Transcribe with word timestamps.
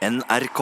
NRK. 0.00 0.60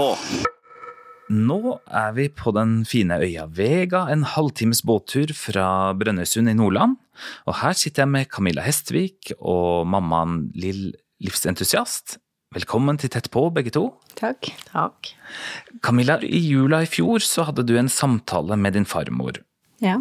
Nå 1.31 1.59
er 1.95 2.15
vi 2.17 2.25
på 2.35 2.51
den 2.57 2.81
fine 2.89 3.21
øya 3.23 3.45
Vega, 3.55 4.01
en 4.11 4.25
halvtimes 4.27 4.81
båttur 4.83 5.31
fra 5.37 5.93
Brønnøysund 5.95 6.51
i 6.51 6.57
Nordland. 6.59 6.97
Og 7.47 7.61
her 7.61 7.77
sitter 7.79 8.03
jeg 8.03 8.11
med 8.17 8.27
Camilla 8.35 8.65
Hestvik 8.67 9.31
og 9.39 9.87
mammaen 9.87 10.49
Lill 10.59 10.89
Livsentusiast. 11.23 12.17
Velkommen 12.57 12.99
til 12.99 13.13
Tett 13.15 13.29
på, 13.31 13.45
begge 13.55 13.71
to. 13.77 13.85
Takk. 14.19 14.51
Takk. 14.73 15.13
Camilla, 15.87 16.19
i 16.19 16.43
jula 16.43 16.83
i 16.83 16.91
fjor 16.91 17.23
så 17.23 17.47
hadde 17.47 17.67
du 17.69 17.77
en 17.79 17.93
samtale 17.93 18.59
med 18.59 18.75
din 18.75 18.89
farmor. 18.89 19.39
Ja. 19.85 20.01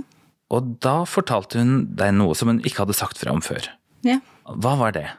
Og 0.50 0.74
da 0.82 1.04
fortalte 1.06 1.62
hun 1.62 1.84
deg 2.00 2.18
noe 2.18 2.34
som 2.40 2.50
hun 2.56 2.64
ikke 2.66 2.88
hadde 2.88 2.98
sagt 2.98 3.22
fra 3.22 3.38
om 3.38 3.46
før. 3.46 3.70
ja. 4.02 4.18
Hva 4.48 4.78
var 4.80 4.94
det? 4.96 5.10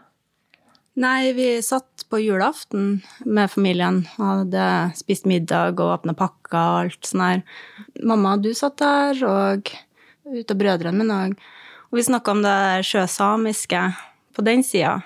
Nei, 0.98 1.30
vi 1.36 1.50
satt 1.62 1.97
på 2.08 2.20
julaften 2.22 3.00
med 3.24 3.50
familien 3.52 4.02
hadde 4.16 4.64
spist 4.96 5.26
middag 5.28 5.78
og 5.78 5.92
åpna 5.98 6.14
pakker 6.16 6.58
og 6.58 6.80
alt 6.82 7.08
sånn 7.08 7.24
her. 7.24 7.42
Mamma, 8.00 8.36
du 8.40 8.50
satt 8.56 8.78
der, 8.80 9.20
og 9.28 9.72
ut 10.28 10.52
av 10.52 10.60
brødrene 10.60 11.02
mine 11.02 11.20
òg. 11.26 11.38
Og 11.88 12.00
vi 12.00 12.04
snakka 12.04 12.34
om 12.34 12.42
det 12.44 12.84
sjøsamiske 12.88 13.82
på 14.36 14.44
den 14.44 14.64
sida, 14.64 14.98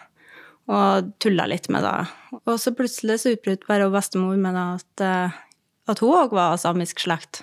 og 0.70 1.12
tulla 1.22 1.46
litt 1.50 1.68
med 1.72 1.86
det. 1.86 1.96
Og 2.42 2.56
så 2.60 2.74
plutselig 2.74 3.20
så 3.22 3.34
utbrøt 3.34 3.66
bare 3.68 3.90
bestemor 3.92 4.38
med 4.38 4.56
det 4.58 4.66
at, 4.78 5.04
eh, 5.06 5.40
at 5.90 6.02
hun 6.02 6.16
òg 6.18 6.34
var 6.34 6.54
av 6.54 6.62
samisk 6.62 7.02
slekt. 7.02 7.42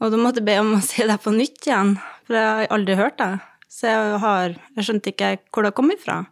Og 0.00 0.12
da 0.12 0.20
måtte 0.20 0.42
jeg 0.42 0.48
be 0.48 0.58
om 0.60 0.74
å 0.76 0.84
si 0.84 1.04
det 1.08 1.20
på 1.24 1.32
nytt 1.32 1.68
igjen, 1.68 1.96
for 2.26 2.36
jeg 2.36 2.48
har 2.52 2.74
aldri 2.74 2.96
hørt 2.98 3.16
det. 3.20 3.32
Så 3.72 3.88
jeg, 3.88 4.18
har, 4.22 4.56
jeg 4.76 4.88
skjønte 4.88 5.12
ikke 5.12 5.30
hvor 5.52 5.66
det 5.66 5.74
kom 5.76 5.90
ifra. 5.92 6.24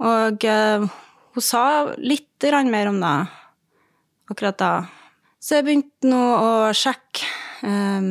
Og 0.00 0.48
eh, 0.48 0.88
hun 1.34 1.44
sa 1.44 1.64
litt 2.00 2.26
mer 2.72 2.88
om 2.88 3.00
det 3.02 3.14
akkurat 4.30 4.58
da. 4.58 4.72
Så 5.40 5.58
jeg 5.58 5.66
begynte 5.66 6.08
nå 6.08 6.20
å 6.20 6.50
sjekke 6.76 7.26
eh, 7.66 8.10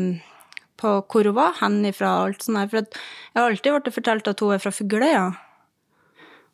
på 0.79 0.95
hvor 1.01 1.29
hun 1.29 1.37
var 1.37 1.57
hen 1.61 1.81
ifra. 1.89 2.15
alt 2.25 2.45
sånt 2.45 2.59
der. 2.59 2.69
For 2.71 2.81
jeg 2.81 3.39
har 3.39 3.49
alltid 3.49 3.75
blitt 3.75 3.95
fortalt 3.95 4.31
at 4.31 4.43
hun 4.43 4.55
er 4.55 4.63
fra 4.63 4.73
Fugløya. 4.73 5.25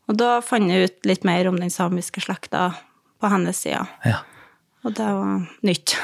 Og 0.05 0.19
da 0.19 0.37
fant 0.45 0.69
jeg 0.69 0.89
ut 0.89 1.09
litt 1.09 1.25
mer 1.25 1.49
om 1.49 1.57
den 1.59 1.73
samiske 1.73 2.21
slekta 2.21 2.69
på 3.21 3.31
hennes 3.31 3.57
side. 3.65 3.85
Ja. 4.05 4.21
Og 4.85 4.93
det 4.97 5.05
var 5.17 5.45
nytt. 5.65 5.95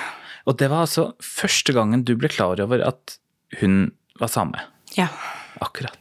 Og 0.49 0.57
det 0.57 0.71
var 0.71 0.87
altså 0.87 1.11
første 1.21 1.75
gangen 1.75 2.05
du 2.07 2.15
ble 2.17 2.31
klar 2.33 2.61
over 2.63 2.81
at 2.81 3.17
hun 3.61 3.91
var 4.19 4.31
same. 4.31 4.63
Ja. 4.97 5.07
Akkurat. 5.61 5.97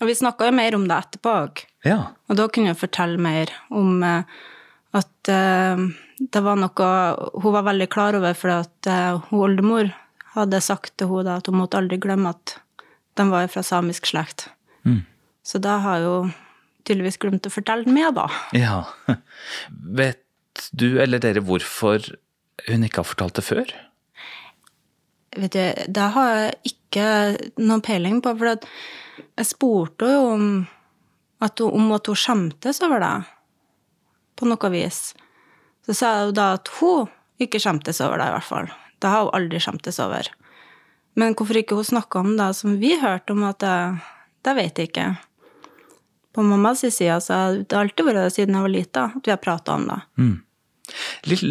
Og 0.00 0.08
vi 0.08 0.16
snakka 0.16 0.48
jo 0.48 0.56
mer 0.56 0.76
om 0.78 0.86
det 0.88 0.96
etterpå 0.96 1.34
òg. 1.44 1.64
Ja. 1.84 2.00
Og 2.28 2.38
da 2.38 2.48
kunne 2.48 2.72
jeg 2.72 2.80
fortelle 2.80 3.20
mer 3.20 3.52
om 3.74 4.02
eh, 4.06 4.24
at 4.96 5.30
eh, 5.30 5.84
det 6.18 6.42
var 6.44 6.58
noe 6.60 6.90
hun 7.42 7.54
var 7.54 7.66
veldig 7.68 7.88
klar 7.92 8.16
over, 8.18 8.36
for 8.38 8.54
at 8.54 8.90
eh, 8.90 9.20
hun 9.30 9.44
oldemor 9.48 9.90
hadde 10.34 10.62
sagt 10.64 10.96
til 10.98 11.10
henne 11.12 11.38
at 11.38 11.50
hun 11.50 11.60
måtte 11.60 11.78
aldri 11.78 12.00
glemme 12.02 12.32
at 12.34 12.58
de 13.18 13.28
var 13.30 13.46
fra 13.52 13.62
samisk 13.62 14.08
slekt. 14.10 14.48
Mm. 14.82 15.04
Så 15.46 15.60
da 15.62 15.78
har 15.84 16.02
hun 16.02 16.32
tydeligvis 16.84 17.20
glemt 17.20 17.46
å 17.46 17.52
fortelle 17.52 17.90
meg, 17.90 18.12
da. 18.16 18.28
Ja. 18.56 18.84
Vet 20.00 20.22
du 20.72 21.00
eller 21.02 21.22
dere 21.22 21.42
hvorfor 21.44 22.02
hun 22.68 22.86
ikke 22.86 23.02
har 23.02 23.08
fortalt 23.08 23.38
det 23.38 23.44
før? 23.46 23.74
Vet 25.34 25.54
du, 25.54 25.62
det 25.90 26.08
har 26.14 26.34
jeg 26.38 26.74
ikke 26.74 27.06
noen 27.58 27.82
peiling 27.84 28.20
på, 28.22 28.34
for 28.38 28.54
jeg 28.54 29.48
spurte 29.48 30.10
jo 30.10 30.26
om 30.34 30.46
at 31.44 31.60
hun, 31.62 31.74
om 31.76 31.92
at 31.96 32.08
hun 32.10 32.18
skjemtes 32.18 32.80
over 32.84 33.02
det, 33.02 33.14
på 34.38 34.48
noe 34.48 34.70
vis. 34.72 35.12
Så 35.84 35.96
sa 35.96 36.14
jeg 36.16 36.30
jo 36.30 36.38
da 36.38 36.46
at 36.56 36.70
hun 36.78 37.12
ikke 37.42 37.60
skjemtes 37.62 38.00
over 38.04 38.20
det, 38.20 38.30
i 38.30 38.34
hvert 38.36 38.48
fall. 38.48 38.72
Det 39.02 39.12
har 39.12 39.26
hun 39.26 39.36
aldri 39.36 39.60
skjemtes 39.62 40.00
over. 40.02 40.30
Men 41.18 41.36
hvorfor 41.38 41.60
ikke 41.60 41.78
hun 41.78 41.86
snakka 41.86 42.24
om 42.24 42.34
det 42.38 42.50
som 42.58 42.78
vi 42.80 42.96
hørte 42.98 43.34
om, 43.36 43.44
at 43.46 43.60
det, 43.62 43.76
det 44.46 44.56
vet 44.58 44.80
jeg 44.80 44.90
ikke. 44.90 45.08
På 46.34 46.42
mammas 46.42 46.82
side 46.82 47.20
så 47.22 47.36
har 47.38 47.60
det 47.62 47.78
alltid 47.78 48.08
vært 48.08 48.24
det 48.24 48.34
siden 48.34 48.56
jeg 48.58 48.66
var 48.66 48.72
lita, 48.72 49.04
at 49.14 49.28
vi 49.28 49.34
har 49.34 49.42
prata 49.42 49.76
om 49.78 49.86
det. 49.92 50.00
Lill, 51.30 51.44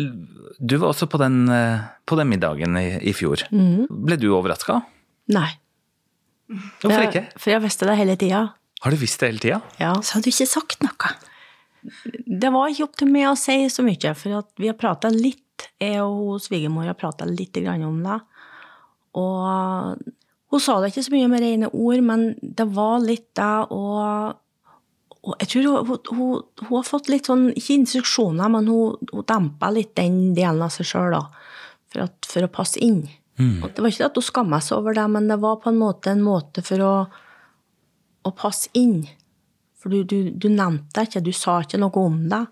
du 0.59 0.75
var 0.77 0.91
også 0.91 1.07
på 1.09 1.19
den, 1.21 1.45
eh, 1.49 1.85
på 2.05 2.17
den 2.19 2.29
middagen 2.29 2.75
i, 2.77 2.89
i 2.99 3.13
fjor. 3.15 3.45
Ble 3.87 4.17
du 4.19 4.27
overraska? 4.35 4.81
Nei. 5.31 5.47
Hvorfor 6.81 7.07
ikke? 7.07 7.23
For 7.39 7.53
jeg 7.55 7.63
visste 7.63 7.87
det 7.87 7.95
hele 7.97 8.17
tida. 8.19 8.43
Har 8.83 8.91
du 8.91 8.99
visst 8.99 9.21
det 9.21 9.29
hele 9.31 9.39
tida? 9.39 9.61
Ja. 9.79 9.93
Så 10.01 10.17
hadde 10.17 10.27
du 10.27 10.33
ikke 10.33 10.49
sagt 10.49 10.83
noe. 10.83 11.13
Det 12.43 12.49
var 12.51 12.71
ikke 12.71 12.87
opp 12.87 12.97
til 12.99 13.11
meg 13.11 13.29
å 13.29 13.37
si 13.39 13.55
så 13.71 13.83
mye, 13.85 14.11
for 14.19 14.41
at 14.41 14.49
vi 14.59 14.67
har 14.67 14.79
prata 14.79 15.11
litt, 15.11 15.69
jeg 15.79 16.03
og 16.03 16.41
svigermor 16.43 16.89
har 16.89 16.97
prata 16.99 17.27
litt 17.29 17.55
om 17.63 18.01
det. 18.03 18.19
Og 19.19 20.03
hun 20.53 20.61
sa 20.61 20.77
det 20.81 20.91
ikke 20.91 21.05
så 21.07 21.15
mye 21.15 21.31
med 21.31 21.43
rene 21.45 21.69
ord, 21.71 22.03
men 22.03 22.25
det 22.41 22.67
var 22.75 22.99
litt 23.03 23.29
det, 23.39 23.51
og, 23.71 24.35
og 25.23 25.35
jeg 25.39 25.51
tror 25.53 25.69
hun, 25.87 25.97
hun, 26.11 26.43
hun, 26.65 26.75
har 26.75 26.87
fått 26.87 27.11
litt 27.13 27.31
sånn, 27.31 27.49
ikke 27.55 27.79
instruksjoner, 27.79 28.51
men 28.51 28.67
hun, 28.67 29.11
hun 29.13 29.27
dempa 29.31 29.71
litt 29.73 29.95
den 29.99 30.35
delen 30.35 30.63
av 30.65 30.75
seg 30.75 30.91
sjøl, 30.91 31.17
for, 31.93 32.11
for 32.27 32.45
å 32.45 32.51
passe 32.51 32.83
inn. 32.83 33.05
Og 33.39 33.71
det 33.71 33.81
var 33.81 33.89
ikke 33.89 34.11
at 34.11 34.19
hun 34.19 34.27
skamma 34.27 34.59
seg 34.61 34.77
over 34.77 34.99
det, 34.99 35.07
men 35.09 35.31
det 35.31 35.39
var 35.41 35.61
på 35.63 35.71
en 35.71 35.79
måte 35.79 36.11
en 36.13 36.25
måte 36.25 36.61
for 36.67 36.83
å, 36.85 36.93
å 38.23 38.31
passe 38.35 38.71
inn. 38.77 39.03
For 39.79 39.91
du, 39.91 40.03
du, 40.07 40.31
du 40.31 40.47
nevnte 40.51 40.95
det 40.95 41.09
ikke, 41.09 41.25
du 41.25 41.33
sa 41.35 41.59
ikke 41.63 41.81
noe 41.81 42.05
om 42.07 42.21
det. 42.31 42.45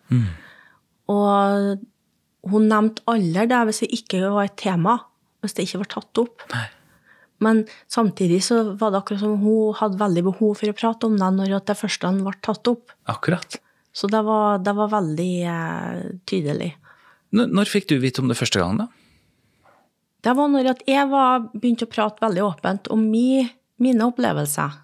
Og 1.12 2.52
hun 2.52 2.68
nevnte 2.70 3.06
aldri 3.12 3.48
det 3.50 3.64
hvis 3.70 3.82
det 3.84 3.90
ikke 4.02 4.22
var 4.34 4.50
et 4.50 4.60
tema, 4.60 4.98
hvis 5.42 5.58
det 5.58 5.68
ikke 5.68 5.84
var 5.84 5.92
tatt 5.96 6.24
opp. 6.24 6.46
Nei. 6.54 6.68
Men 7.42 7.64
samtidig 7.90 8.44
så 8.46 8.60
var 8.78 8.92
det 8.94 9.00
akkurat 9.02 9.24
som 9.24 9.40
hun 9.42 9.74
hadde 9.80 9.98
veldig 9.98 10.24
behov 10.28 10.60
for 10.60 10.70
å 10.70 10.78
prate 10.78 11.08
om 11.10 11.16
det 11.18 11.30
når 11.40 11.56
det 11.66 11.78
første 11.80 12.12
ble 12.20 12.34
tatt 12.46 12.70
opp. 12.70 12.94
Akkurat. 13.10 13.58
Så 13.92 14.08
det 14.12 14.22
var, 14.28 14.62
det 14.62 14.74
var 14.78 14.92
veldig 14.92 15.32
eh, 15.50 16.04
tydelig. 16.30 16.70
Når, 17.34 17.50
når 17.58 17.72
fikk 17.72 17.90
du 17.90 17.96
vite 18.04 18.22
om 18.22 18.30
det 18.30 18.38
første 18.38 18.62
gangen, 18.62 18.86
da? 18.86 19.72
Det 20.22 20.36
var 20.38 20.52
når 20.54 20.70
at 20.76 20.84
jeg 20.86 21.08
var, 21.10 21.48
begynte 21.56 21.88
å 21.88 21.92
prate 21.92 22.22
veldig 22.22 22.44
åpent 22.46 22.92
om 22.94 23.02
mi, 23.10 23.42
mine 23.82 24.06
opplevelser. 24.06 24.78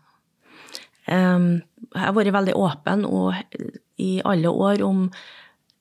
Em, 1.08 1.62
jeg 1.94 2.04
har 2.04 2.16
vært 2.16 2.36
veldig 2.36 2.56
åpen 2.60 3.06
i 3.98 4.18
alle 4.28 4.52
år 4.52 4.84
om 4.86 5.08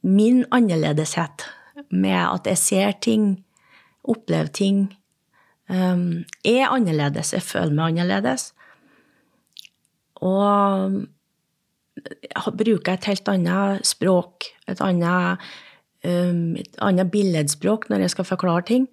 min 0.07 0.45
annerledeshet, 0.55 1.49
med 1.91 2.21
at 2.21 2.47
jeg 2.47 2.63
ser 2.63 2.93
ting, 3.03 3.25
opplever 4.07 4.53
ting. 4.55 4.87
Jeg 5.69 6.55
er 6.63 6.71
annerledes, 6.71 7.33
jeg 7.35 7.43
føler 7.43 7.75
meg 7.75 7.97
annerledes. 7.97 8.53
Og 10.23 11.03
bruker 12.57 12.95
et 12.95 13.09
helt 13.11 13.29
annet 13.29 13.87
språk, 13.87 14.51
et 14.69 14.81
annet, 14.85 15.43
um, 16.05 16.55
et 16.61 16.79
annet 16.83 17.11
billedspråk 17.11 17.89
når 17.91 18.07
jeg 18.07 18.15
skal 18.15 18.29
forklare 18.29 18.67
ting. 18.69 18.87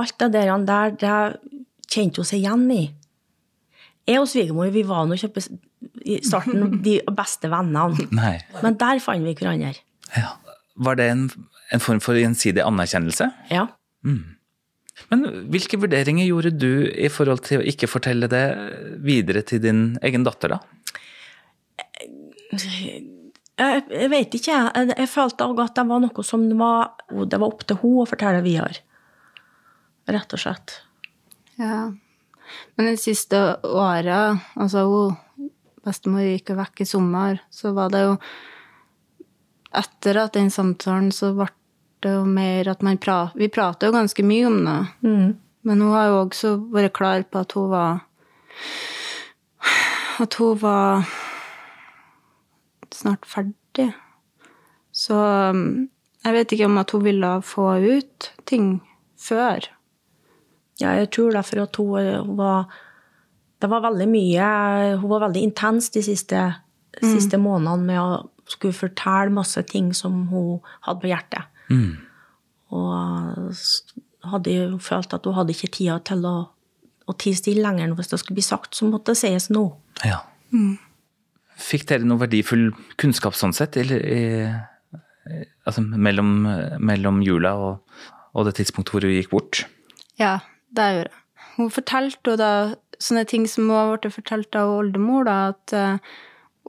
Alt 0.00 0.16
det 0.20 0.32
der 0.32 0.96
det 0.96 1.18
kjente 1.90 2.22
hun 2.22 2.28
seg 2.28 2.40
igjen 2.40 2.70
i. 2.72 2.84
Jeg 4.08 4.20
og 4.22 4.28
svigermor 4.30 4.72
vi 4.74 4.82
var 4.86 5.06
nå 5.06 5.16
ikke 5.18 5.44
i 6.04 6.18
starten 6.24 6.80
de 6.84 6.98
beste 7.16 7.50
vennene, 7.52 8.08
Nei. 8.16 8.34
men 8.64 8.76
der 8.80 9.00
fant 9.02 9.24
vi 9.24 9.34
hverandre. 9.36 9.74
Ja. 10.16 10.34
Var 10.80 10.98
det 10.98 11.06
en, 11.12 11.24
en 11.74 11.82
form 11.82 12.00
for 12.02 12.18
gjensidig 12.18 12.62
anerkjennelse? 12.64 13.28
Ja. 13.52 13.66
Men 15.10 15.24
hvilke 15.52 15.78
vurderinger 15.80 16.26
gjorde 16.26 16.52
du 16.56 16.88
i 16.88 17.08
forhold 17.12 17.44
til 17.46 17.60
å 17.60 17.66
ikke 17.72 17.88
fortelle 17.90 18.28
det 18.30 18.44
videre 19.04 19.44
til 19.46 19.62
din 19.64 19.82
egen 20.06 20.26
datter, 20.26 20.56
da? 20.56 20.60
Jeg, 23.60 23.82
jeg 23.92 24.10
vet 24.10 24.36
ikke, 24.36 24.56
jeg, 24.56 24.92
jeg 24.96 25.08
følte 25.12 25.46
også 25.46 25.66
at 25.68 25.76
det 25.78 25.88
var 25.90 26.02
noe 26.02 26.24
som 26.26 26.46
det 26.48 26.56
var, 26.58 26.94
det 27.28 27.40
var 27.40 27.50
opp 27.52 27.66
til 27.68 27.80
henne 27.82 28.04
å 28.04 28.08
fortelle 28.08 28.44
videre. 28.44 28.80
Rett 30.10 30.32
og 30.34 30.42
slett. 30.42 30.80
Ja. 31.60 31.90
Men 32.76 32.90
det 32.90 33.00
siste 33.02 33.38
året, 33.66 34.40
altså 34.56 34.84
hun 34.88 35.50
bestemor 35.86 36.24
gikk 36.24 36.52
vekk 36.58 36.82
i 36.84 36.88
sommer, 36.88 37.42
så 37.50 37.74
var 37.76 37.92
det 37.94 38.06
jo 38.06 38.14
Etter 39.70 40.16
at 40.18 40.34
den 40.34 40.48
samtalen 40.50 41.12
så 41.14 41.28
ble 41.36 41.46
det 42.02 42.10
jo 42.16 42.24
mer 42.26 42.66
at 42.72 42.80
man 42.82 42.98
prater 42.98 43.38
Vi 43.38 43.46
prater 43.52 43.86
jo 43.86 43.94
ganske 43.94 44.24
mye 44.26 44.48
om 44.48 44.56
det. 44.66 44.78
Men 45.62 45.82
hun 45.84 45.92
har 45.94 46.08
jo 46.08 46.16
også 46.24 46.50
vært 46.72 46.96
klar 46.96 47.22
på 47.22 47.44
at 47.44 47.54
hun 47.54 47.70
var 47.70 48.00
At 50.20 50.34
hun 50.40 50.58
var 50.60 51.06
snart 52.92 53.24
ferdig. 53.24 53.92
Så 54.92 55.14
um, 55.14 55.88
jeg 56.24 56.34
vet 56.34 56.52
ikke 56.52 56.66
om 56.66 56.78
at 56.82 56.90
hun 56.90 57.04
ville 57.04 57.30
få 57.46 57.68
ut 57.78 58.32
ting 58.44 58.80
før. 59.16 59.70
Ja, 60.80 60.94
jeg 60.96 61.10
tror 61.14 61.34
derfor 61.36 61.64
at 61.66 61.76
hun, 61.76 62.10
hun 62.24 62.36
var 62.38 62.70
Det 63.60 63.68
var 63.68 63.82
veldig 63.84 64.06
mye 64.08 64.44
Hun 64.96 65.10
var 65.10 65.26
veldig 65.26 65.42
intens 65.44 65.90
de 65.92 66.02
siste, 66.02 66.44
siste 67.02 67.36
månedene 67.36 67.86
med 67.90 68.00
å 68.00 68.12
skulle 68.50 68.74
fortelle 68.74 69.30
masse 69.30 69.62
ting 69.70 69.92
som 69.94 70.24
hun 70.26 70.58
hadde 70.82 71.00
på 71.04 71.10
hjertet. 71.12 71.44
Mm. 71.70 72.00
Og 72.74 73.52
hadde 74.32 74.54
jo 74.56 74.80
følt 74.82 75.14
at 75.14 75.26
hun 75.26 75.36
hadde 75.36 75.54
ikke 75.54 75.70
tida 75.76 76.00
til 76.02 76.24
å, 76.26 76.34
å 77.06 77.14
tie 77.14 77.38
stille 77.38 77.62
lenger. 77.62 77.94
Hvis 77.94 78.10
det 78.10 78.18
skulle 78.18 78.40
bli 78.40 78.46
sagt, 78.46 78.74
så 78.74 78.88
måtte 78.90 79.14
det 79.14 79.20
sies 79.22 79.46
nå. 79.54 79.62
Ja. 80.02 80.18
Fikk 81.60 81.86
dere 81.92 82.08
noe 82.08 82.24
verdifull 82.24 82.72
kunnskap 83.00 83.38
sånn 83.38 83.54
sett, 83.56 83.78
eller 83.80 84.02
eh, 84.02 84.58
altså 85.68 85.84
mellom, 85.86 86.32
mellom 86.82 87.22
jula 87.22 87.54
og, 87.54 88.00
og 88.34 88.48
det 88.48 88.56
tidspunktet 88.58 88.96
hvor 88.96 89.06
hun 89.06 89.14
gikk 89.14 89.30
bort? 89.30 89.62
Ja, 90.20 90.40
det 90.76 90.88
gjorde 90.96 91.10
jeg. 91.10 91.16
Hun 91.56 91.70
fortalte 91.72 92.36
da 92.40 92.50
sånne 93.00 93.24
ting 93.28 93.46
som 93.48 93.68
hun 93.68 93.76
har 93.76 93.94
blitt 93.94 94.14
fortalt 94.14 94.56
av 94.58 94.72
oldemor, 94.78 95.26
da, 95.28 95.36
at 95.54 95.74
uh, 95.76 96.18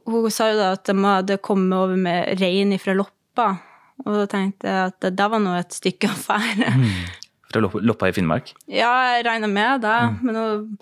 hun 0.09 0.31
sa 0.33 0.51
jo 0.51 0.59
da 0.59 0.71
at 0.75 0.87
de 0.87 0.95
hadde 1.03 1.41
kommet 1.43 1.77
over 1.77 1.99
med 1.99 2.41
rein 2.41 2.73
ifra 2.75 2.95
Loppa. 2.97 3.53
Og 4.01 4.15
da 4.15 4.25
tenkte 4.29 4.69
jeg 4.69 4.91
at 4.91 5.09
det, 5.13 5.27
var 5.33 5.41
nå 5.43 5.53
et 5.59 5.75
stykke 5.75 6.09
affære. 6.09 6.71
Fra 7.51 7.61
Loppa 7.61 8.09
i 8.09 8.15
Finnmark? 8.15 8.53
Ja, 8.71 8.91
jeg 9.11 9.25
regna 9.27 9.49
med 9.51 9.83
det, 9.85 9.97
men 10.23 10.39
hun, 10.39 10.77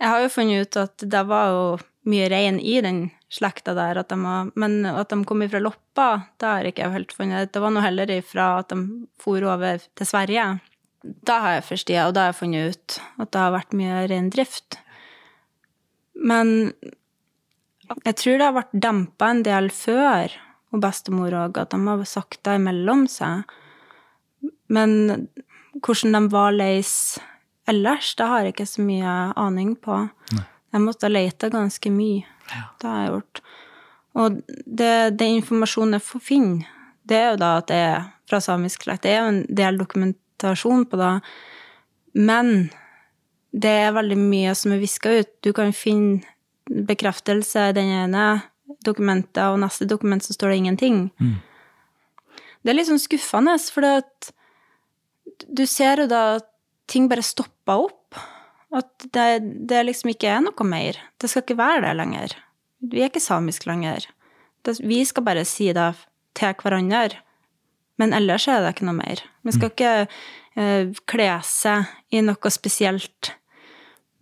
jeg 0.00 0.10
har 0.10 0.24
jo 0.24 0.32
funnet 0.32 0.64
ut 0.64 0.80
at 0.80 1.04
det 1.14 1.22
var 1.28 1.52
jo 1.52 1.66
mye 2.10 2.26
rein 2.32 2.58
i 2.60 2.78
den 2.84 3.06
slekta 3.32 3.74
der, 3.76 4.00
at 4.02 4.10
de 4.10 4.18
var, 4.20 4.50
men 4.60 4.84
at 4.90 5.12
de 5.12 5.20
kom 5.28 5.44
ifra 5.44 5.60
Loppa, 5.62 6.08
det 6.40 6.50
har 6.50 6.68
ikke 6.68 6.84
jeg 6.84 6.96
helt 6.96 7.14
funnet. 7.16 7.52
Det 7.54 7.62
var 7.62 7.72
nå 7.74 7.82
heller 7.84 8.10
ifra 8.12 8.54
at 8.60 8.74
de 8.74 9.06
for 9.22 9.46
over 9.48 9.84
til 9.94 10.08
Sverige. 10.08 10.48
Da 11.04 11.38
har 11.42 11.58
jeg 11.58 11.66
forstått, 11.68 12.06
og 12.06 12.14
da 12.16 12.24
har 12.24 12.32
jeg 12.32 12.40
funnet 12.40 12.74
ut 12.74 12.98
at 13.20 13.32
det 13.34 13.42
har 13.42 13.52
vært 13.54 13.76
mye 13.76 14.04
reindrift. 14.08 14.78
Men 16.14 16.72
jeg 18.06 18.16
tror 18.20 18.38
det 18.38 18.46
har 18.46 18.56
vært 18.56 18.80
dempa 18.86 19.28
en 19.30 19.42
del 19.44 19.68
før, 19.74 20.32
og 20.72 20.80
bestemor 20.82 21.34
òg, 21.36 21.60
at 21.60 21.74
de 21.74 21.80
har 21.86 22.04
sagt 22.08 22.40
det 22.46 22.56
imellom 22.58 23.04
seg. 23.10 23.44
Men 24.72 25.28
hvordan 25.84 26.16
de 26.16 26.22
var 26.32 26.56
leis 26.56 26.94
ellers, 27.70 28.14
det 28.16 28.28
har 28.30 28.44
jeg 28.44 28.54
ikke 28.54 28.68
så 28.68 28.84
mye 28.84 29.12
aning 29.40 29.74
på. 29.76 30.00
Jeg 30.34 30.82
måtte 30.82 31.12
lete 31.12 31.52
ganske 31.52 31.92
mye. 31.92 32.24
Det 32.80 32.88
har 32.88 33.04
jeg 33.04 33.12
gjort. 33.12 33.42
Og 34.14 34.40
det, 34.48 34.94
det 35.18 35.30
informasjonen 35.40 35.98
jeg 35.98 36.06
får 36.06 36.22
finne, 36.22 36.66
det 37.04 37.16
er 37.18 37.30
jo 37.32 37.40
da 37.40 37.50
at 37.60 37.68
det 37.68 37.78
er 37.84 38.04
fra 38.30 38.40
samisk 38.40 38.86
slekt. 38.86 39.04
Det 39.04 39.12
er 39.12 39.20
jo 39.20 39.32
en 39.32 39.42
del 39.52 39.78
dokumentasjon 40.38 40.86
på 40.86 40.96
det. 40.96 41.20
Men 42.14 42.70
det 43.52 43.70
er 43.70 43.94
veldig 43.94 44.18
mye 44.18 44.54
som 44.54 44.72
er 44.72 44.82
viska 44.82 45.10
ut. 45.10 45.30
Du 45.42 45.52
kan 45.52 45.72
finne 45.72 46.22
bekreftelse 46.66 47.70
i 47.70 47.74
den 47.76 47.90
ene 47.92 48.42
dokumentet, 48.84 49.44
og 49.50 49.60
neste 49.60 49.84
dokument 49.86 50.22
så 50.24 50.32
står 50.32 50.50
det 50.50 50.56
ingenting. 50.56 51.10
Det 52.62 52.70
er 52.70 52.74
litt 52.76 52.88
sånn 52.88 53.02
skuffende, 53.02 53.58
for 53.72 53.84
at 53.84 54.32
du 55.48 55.66
ser 55.66 56.00
jo 56.00 56.06
da 56.08 56.36
at 56.38 56.48
ting 56.86 57.08
bare 57.08 57.22
stopper 57.22 57.88
opp. 57.88 58.16
At 58.74 59.06
det, 59.14 59.44
det 59.68 59.84
liksom 59.86 60.10
ikke 60.10 60.28
er 60.28 60.40
noe 60.42 60.66
mer. 60.66 60.98
Det 61.20 61.30
skal 61.30 61.44
ikke 61.44 61.60
være 61.60 61.84
det 61.84 61.94
lenger. 61.96 62.34
Vi 62.80 63.02
er 63.02 63.10
ikke 63.10 63.22
samisk 63.22 63.66
lenger. 63.66 64.08
Det, 64.64 64.80
vi 64.82 65.04
skal 65.04 65.24
bare 65.24 65.44
si 65.46 65.70
det 65.72 65.92
til 66.34 66.56
hverandre. 66.58 67.20
Men 68.00 68.14
ellers 68.16 68.48
er 68.50 68.62
det 68.62 68.74
ikke 68.74 68.88
noe 68.88 68.98
mer. 68.98 69.22
Vi 69.46 69.54
skal 69.54 69.70
ikke 69.70 69.94
eh, 70.02 70.92
kle 71.10 71.28
seg 71.46 71.90
i 72.14 72.22
noe 72.24 72.52
spesielt. 72.52 73.34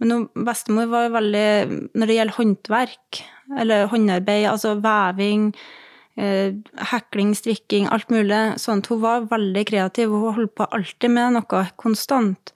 Men 0.02 0.14
hun, 0.16 0.24
bestemor 0.48 0.90
var 0.90 1.06
jo 1.06 1.14
veldig 1.14 1.46
Når 1.94 2.10
det 2.10 2.16
gjelder 2.16 2.38
håndverk, 2.40 3.22
eller 3.62 3.86
håndarbeid, 3.92 4.46
altså 4.50 4.74
veving, 4.82 5.50
eh, 6.16 6.54
hekling, 6.90 7.34
strikking, 7.38 7.88
alt 7.92 8.10
mulig 8.12 8.42
sånt, 8.60 8.88
hun 8.92 9.02
var 9.04 9.28
veldig 9.30 9.64
kreativ. 9.68 10.12
Hun 10.12 10.36
holdt 10.36 10.56
på 10.58 10.68
alltid 10.68 11.12
med 11.12 11.36
noe 11.38 11.64
konstant. 11.80 12.52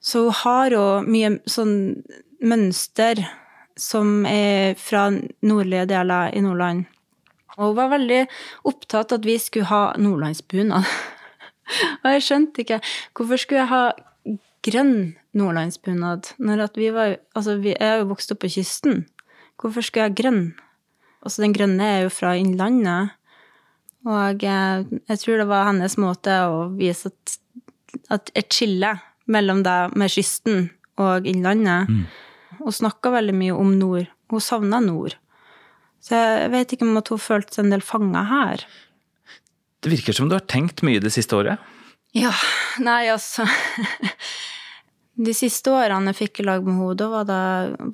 Så 0.00 0.26
hun 0.28 0.40
har 0.42 0.76
jo 0.76 0.84
mye 1.06 1.36
sånn 1.48 1.76
mønster 2.44 3.24
som 3.76 4.24
er 4.28 4.76
fra 4.80 5.08
nordlige 5.44 5.86
deler 5.92 6.32
i 6.36 6.42
Nordland. 6.44 6.86
Og 7.56 7.70
hun 7.70 7.78
var 7.78 7.92
veldig 7.94 8.22
opptatt 8.68 9.14
at 9.16 9.26
vi 9.26 9.38
skulle 9.40 9.70
ha 9.70 9.94
nordlandsbunad. 10.00 10.84
Og 12.02 12.10
jeg 12.14 12.24
skjønte 12.26 12.62
ikke 12.62 12.80
hvorfor 13.16 13.40
skulle 13.42 13.64
jeg 13.64 13.72
ha 13.72 13.84
grønn 14.66 15.16
nordlandsbunad 15.36 16.32
når 16.42 16.62
at 16.68 16.78
vi 16.78 16.90
var 16.94 17.16
Altså, 17.34 17.56
vi 17.62 17.74
er 17.78 18.00
jo 18.00 18.10
vokst 18.12 18.32
opp 18.34 18.42
på 18.44 18.52
kysten. 18.58 19.04
Hvorfor 19.60 19.84
skulle 19.84 20.06
jeg 20.06 20.12
ha 20.12 20.20
grønn? 20.20 20.42
Altså, 21.22 21.42
den 21.42 21.56
grønne 21.56 21.84
er 21.96 22.00
jo 22.06 22.12
fra 22.12 22.36
innlandet. 22.38 23.16
Og 24.06 24.42
jeg, 24.42 24.86
jeg 25.08 25.18
tror 25.18 25.40
det 25.40 25.48
var 25.50 25.66
hennes 25.70 25.96
måte 25.98 26.34
å 26.46 26.66
vise 26.78 27.10
at, 27.10 27.36
at 28.14 28.30
et 28.38 28.52
skille 28.54 28.92
mellom 29.26 29.64
deg 29.66 29.96
med 29.98 30.12
kysten 30.12 30.68
og 31.02 31.26
innlandet. 31.26 31.90
Hun 32.60 32.72
snakka 32.72 33.10
veldig 33.16 33.34
mye 33.36 33.56
om 33.56 33.74
nord. 33.80 34.06
Hun 34.30 34.42
savna 34.42 34.78
nord. 34.84 35.16
Så 36.06 36.14
jeg 36.14 36.50
vet 36.52 36.74
ikke 36.74 36.86
om 36.86 36.98
at 37.00 37.10
hun 37.10 37.22
følte 37.22 37.56
seg 37.56 37.66
en 37.66 37.74
del 37.74 37.82
fanga 37.82 38.22
her. 38.30 38.62
Det 39.82 39.90
virker 39.90 40.14
som 40.14 40.30
du 40.30 40.36
har 40.36 40.46
tenkt 40.46 40.84
mye 40.86 41.02
det 41.02 41.12
siste 41.14 41.34
året. 41.38 41.62
Ja, 42.16 42.32
nei, 42.80 43.08
altså 43.12 43.44
De 45.26 45.32
siste 45.36 45.72
årene 45.72 46.12
jeg 46.12 46.18
fikk 46.20 46.40
i 46.40 46.46
lag 46.46 46.64
med 46.64 46.76
henne, 46.76 46.96
da 47.00 47.06
var 47.08 47.26
det 47.28 47.40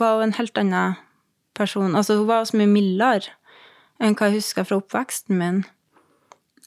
var 0.00 0.18
hun 0.18 0.26
en 0.26 0.34
helt 0.36 0.58
annen 0.58 0.96
person. 1.54 1.94
Altså, 1.94 2.16
hun 2.18 2.26
var 2.26 2.48
så 2.48 2.58
mye 2.58 2.70
mildere 2.70 3.30
enn 4.02 4.16
hva 4.18 4.28
jeg 4.28 4.40
husker 4.40 4.66
fra 4.66 4.80
oppveksten 4.80 5.38
min. 5.38 5.60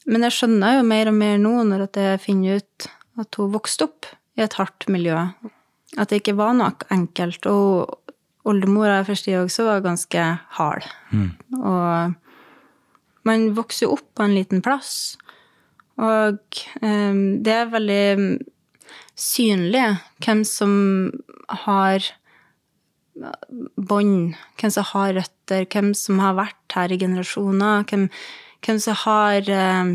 Men 0.08 0.24
jeg 0.24 0.36
skjønner 0.36 0.78
jo 0.78 0.86
mer 0.88 1.10
og 1.10 1.18
mer 1.18 1.36
nå, 1.42 1.52
når 1.68 1.84
jeg 1.92 2.22
finner 2.22 2.62
ut 2.62 2.88
at 3.20 3.38
hun 3.40 3.52
vokste 3.52 3.88
opp 3.88 4.08
i 4.38 4.44
et 4.46 4.56
hardt 4.56 4.86
miljø. 4.92 5.18
At 6.00 6.08
det 6.08 6.22
ikke 6.22 6.38
var 6.38 6.56
noe 6.56 6.88
enkelt. 6.94 7.48
Og 7.50 8.05
oldemora 8.46 9.00
jeg 9.00 9.08
forstår 9.10 9.44
også 9.44 9.66
var 9.66 9.84
ganske 9.84 10.26
hard. 10.58 10.86
Og 11.58 12.14
man 13.26 13.48
vokser 13.56 13.86
jo 13.86 13.96
opp 13.96 14.06
på 14.14 14.26
en 14.26 14.36
liten 14.36 14.62
plass. 14.62 15.16
Og 15.96 16.38
um, 16.82 17.22
det 17.42 17.52
er 17.52 17.72
veldig 17.72 18.38
synlig 19.16 19.86
hvem 20.24 20.44
som 20.44 20.72
har 21.64 22.04
bånd, 23.76 24.36
hvem 24.60 24.72
som 24.72 24.88
har 24.92 25.14
røtter, 25.16 25.64
hvem 25.72 25.94
som 25.96 26.20
har 26.20 26.36
vært 26.36 26.76
her 26.76 26.92
i 26.92 27.00
generasjoner, 27.00 27.86
hvem, 27.88 28.10
hvem 28.66 28.82
som 28.82 28.98
har 29.06 29.48
um, 29.48 29.94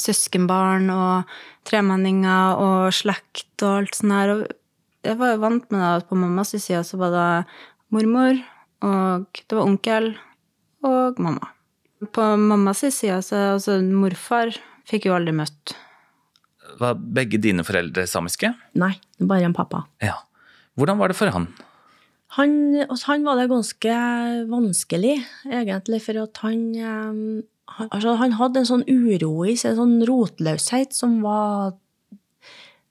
søskenbarn 0.00 0.88
og 0.92 1.36
tremenninger 1.68 2.62
og 2.62 2.94
slekt 2.96 3.62
og 3.62 3.82
alt 3.82 3.98
sånt 3.98 4.16
her. 4.16 4.32
Og 4.34 4.46
jeg 5.04 5.18
var 5.20 5.34
jo 5.34 5.42
vant 5.42 5.66
med 5.72 5.82
det 5.82 5.90
at 6.00 6.08
på 6.08 6.18
mammas 6.18 6.54
side 6.54 6.82
så 6.86 6.98
var 7.00 7.12
det 7.14 7.28
mormor, 7.94 8.40
og 8.86 9.42
det 9.42 9.58
var 9.58 9.66
onkel 9.66 10.12
og 10.86 11.20
mamma. 11.22 11.52
På 12.12 12.34
mammas 12.40 12.84
side 12.84 13.20
så 13.24 13.42
altså 13.56 13.78
morfar 13.84 14.54
fikk 14.88 15.08
jo 15.08 15.16
aldri 15.16 15.34
møtt. 15.36 15.74
Var 16.80 16.98
begge 17.16 17.40
dine 17.40 17.64
foreldre 17.66 18.04
samiske? 18.10 18.50
Nei, 18.78 18.94
bare 19.22 19.48
en 19.48 19.56
pappa. 19.56 19.86
Ja. 20.02 20.18
Hvordan 20.76 21.00
var 21.00 21.12
det 21.12 21.16
for 21.18 21.32
han? 21.32 21.48
Han, 22.36 22.52
altså, 22.84 23.12
han 23.14 23.24
var 23.24 23.38
det 23.38 23.48
ganske 23.48 23.98
vanskelig, 24.50 25.14
egentlig, 25.46 26.02
for 26.04 26.18
at 26.26 26.42
han 26.42 26.64
eh, 26.76 27.44
han, 27.66 27.88
altså, 27.90 28.14
han 28.20 28.36
hadde 28.38 28.62
en 28.62 28.68
sånn 28.68 28.84
uro 28.86 29.32
i 29.48 29.56
seg, 29.58 29.74
en 29.74 29.80
sånn 29.80 30.06
rotløshet 30.08 30.94
som 30.96 31.18
var 31.24 31.74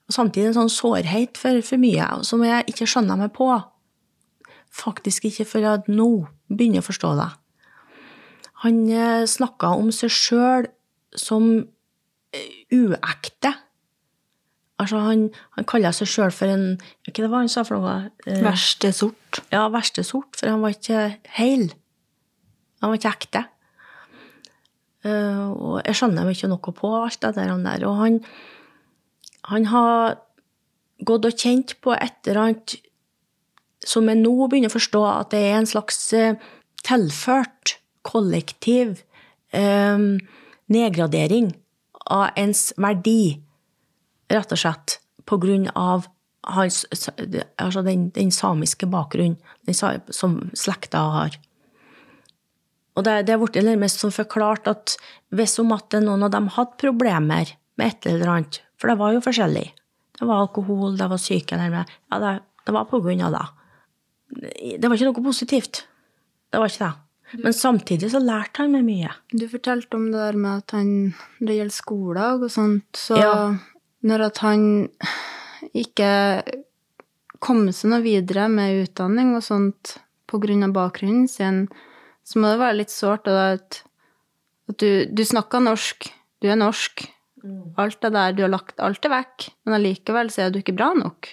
Og 0.06 0.14
samtidig 0.14 0.52
en 0.52 0.58
sånn 0.60 0.72
sårhet 0.72 1.38
for, 1.40 1.58
for 1.66 1.82
mye, 1.82 2.06
som 2.26 2.44
jeg 2.46 2.68
ikke 2.70 2.86
skjønner 2.86 3.18
meg 3.18 3.32
på. 3.34 3.48
Faktisk 4.76 5.26
ikke 5.26 5.46
før 5.48 5.66
jeg 5.66 5.96
nå 5.96 6.08
begynner 6.52 6.84
å 6.84 6.86
forstå 6.86 7.12
det. 7.18 7.30
Han 8.64 8.82
eh, 8.88 9.26
snakka 9.28 9.74
om 9.76 9.90
seg 9.92 10.12
sjøl 10.14 10.68
som 11.16 11.48
eh, 12.32 12.52
uekte. 12.72 13.52
Altså, 14.80 15.00
han, 15.00 15.26
han 15.56 15.66
kaller 15.68 15.94
seg 15.96 16.08
sjøl 16.12 16.32
for 16.36 16.52
en 16.52 16.66
Hva 17.06 17.12
det 17.16 17.28
var 17.32 17.40
han 17.40 17.50
sa 17.52 17.64
for 17.64 17.80
noe? 17.80 18.10
Eh, 18.28 18.40
Verste 18.44 18.92
sort. 18.92 19.42
ja, 19.52 19.66
verste 19.72 20.04
sort, 20.04 20.36
for 20.36 20.52
han 20.52 20.62
var 20.64 20.76
ikke 20.76 21.06
heil. 21.38 21.70
Han 22.82 22.92
var 22.92 23.00
ikke 23.00 23.14
ekte. 23.16 23.46
Uh, 25.06 25.52
og 25.54 25.74
jeg 25.86 25.96
skjønner 26.00 26.26
meg 26.26 26.34
ikke 26.34 26.50
noe 26.50 26.72
på 26.74 26.90
alt 26.98 27.20
det 27.22 27.36
der. 27.36 27.52
han 27.52 27.64
der. 27.64 27.84
Og 27.88 27.98
han, 28.00 28.20
han 29.50 29.68
har 29.70 30.18
gått 31.06 31.28
og 31.28 31.38
kjent 31.38 31.76
på 31.84 31.94
et 31.94 32.26
eller 32.26 32.42
annet 32.42 32.76
som 33.86 34.08
jeg 34.10 34.18
nå 34.18 34.34
begynner 34.48 34.72
å 34.72 34.76
forstå 34.76 35.02
at 35.06 35.30
det 35.34 35.42
er 35.46 35.60
en 35.60 35.68
slags 35.68 36.00
eh, 36.16 36.38
tilført 36.86 37.76
kollektiv 38.06 39.02
eh, 39.54 39.98
nedgradering 40.72 41.52
av 42.06 42.38
ens 42.38 42.70
verdi, 42.78 43.36
rett 44.30 44.52
og 44.54 44.60
slett, 44.60 44.98
på 45.26 45.38
grunn 45.42 45.66
av 45.74 46.06
hans, 46.46 46.84
altså 47.58 47.82
den, 47.82 48.08
den 48.14 48.30
samiske 48.30 48.86
bakgrunnen 48.90 49.38
som 50.14 50.38
slekta 50.54 51.02
har. 51.16 51.38
Og 52.96 53.04
det, 53.04 53.26
det 53.26 53.34
er 53.34 53.40
blitt 53.42 53.58
nærmest 53.66 54.06
forklart 54.14 54.70
at 54.70 54.94
hvis 55.34 55.58
om 55.60 55.74
at 55.74 55.98
noen 56.00 56.24
av 56.26 56.32
dem 56.32 56.46
hadde 56.54 56.78
problemer 56.80 57.50
med 57.76 57.90
et 57.90 58.08
eller 58.08 58.32
annet, 58.32 58.60
for 58.76 58.92
det 58.92 58.98
var 59.00 59.14
jo 59.16 59.24
forskjellig, 59.24 59.66
det 60.18 60.26
var 60.28 60.44
alkohol, 60.44 60.96
det 60.98 61.08
var 61.12 61.20
syke 61.20 61.56
ja, 61.56 61.84
det, 62.20 62.32
det 62.66 62.74
var 62.74 62.88
på 62.90 63.00
grunn 63.04 63.22
av 63.24 63.32
det. 63.36 63.46
Det 64.80 64.88
var 64.88 64.96
ikke 64.96 65.10
noe 65.10 65.24
positivt. 65.24 65.84
Det 66.50 66.60
var 66.60 66.70
ikke 66.70 66.86
det. 66.86 66.94
Men 67.42 67.54
samtidig 67.56 68.10
så 68.12 68.20
lærte 68.22 68.62
han 68.62 68.72
meg 68.74 68.84
mye. 68.86 69.10
Du 69.34 69.48
fortalte 69.50 69.98
om 69.98 70.10
det 70.12 70.20
der 70.20 70.38
med 70.38 70.62
at 70.62 70.74
han 70.76 70.90
det 71.40 71.56
gjelder 71.58 71.74
skoledag 71.74 72.44
og 72.46 72.52
sånt, 72.54 72.86
så 72.94 73.18
Ja. 73.18 73.56
når 74.02 74.26
at 74.28 74.38
han 74.38 74.88
ikke 75.74 76.10
kom 77.42 77.66
seg 77.72 77.90
noe 77.90 78.04
videre 78.04 78.46
med 78.48 78.86
utdanning 78.86 79.34
og 79.36 79.42
sånt 79.42 79.96
på 80.26 80.40
grunn 80.42 80.64
av 80.66 80.74
bakgrunnen 80.74 81.28
sin, 81.28 81.66
så 82.26 82.38
må 82.40 82.50
det 82.50 82.62
være 82.62 82.78
litt 82.80 82.94
sårt 82.94 83.28
at, 83.30 83.82
at 84.68 84.78
du, 84.78 85.06
du 85.06 85.22
snakker 85.24 85.62
norsk, 85.62 86.08
du 86.42 86.48
er 86.50 86.58
norsk, 86.58 87.06
alt 87.76 88.00
det 88.02 88.12
der, 88.14 88.34
du 88.36 88.42
har 88.46 88.52
lagt 88.52 88.80
alt 88.82 89.02
det 89.04 89.12
vekk, 89.12 89.48
men 89.66 89.78
allikevel 89.78 90.30
så 90.32 90.46
er 90.46 90.52
du 90.54 90.60
ikke 90.60 90.76
bra 90.76 90.92
nok. 90.96 91.30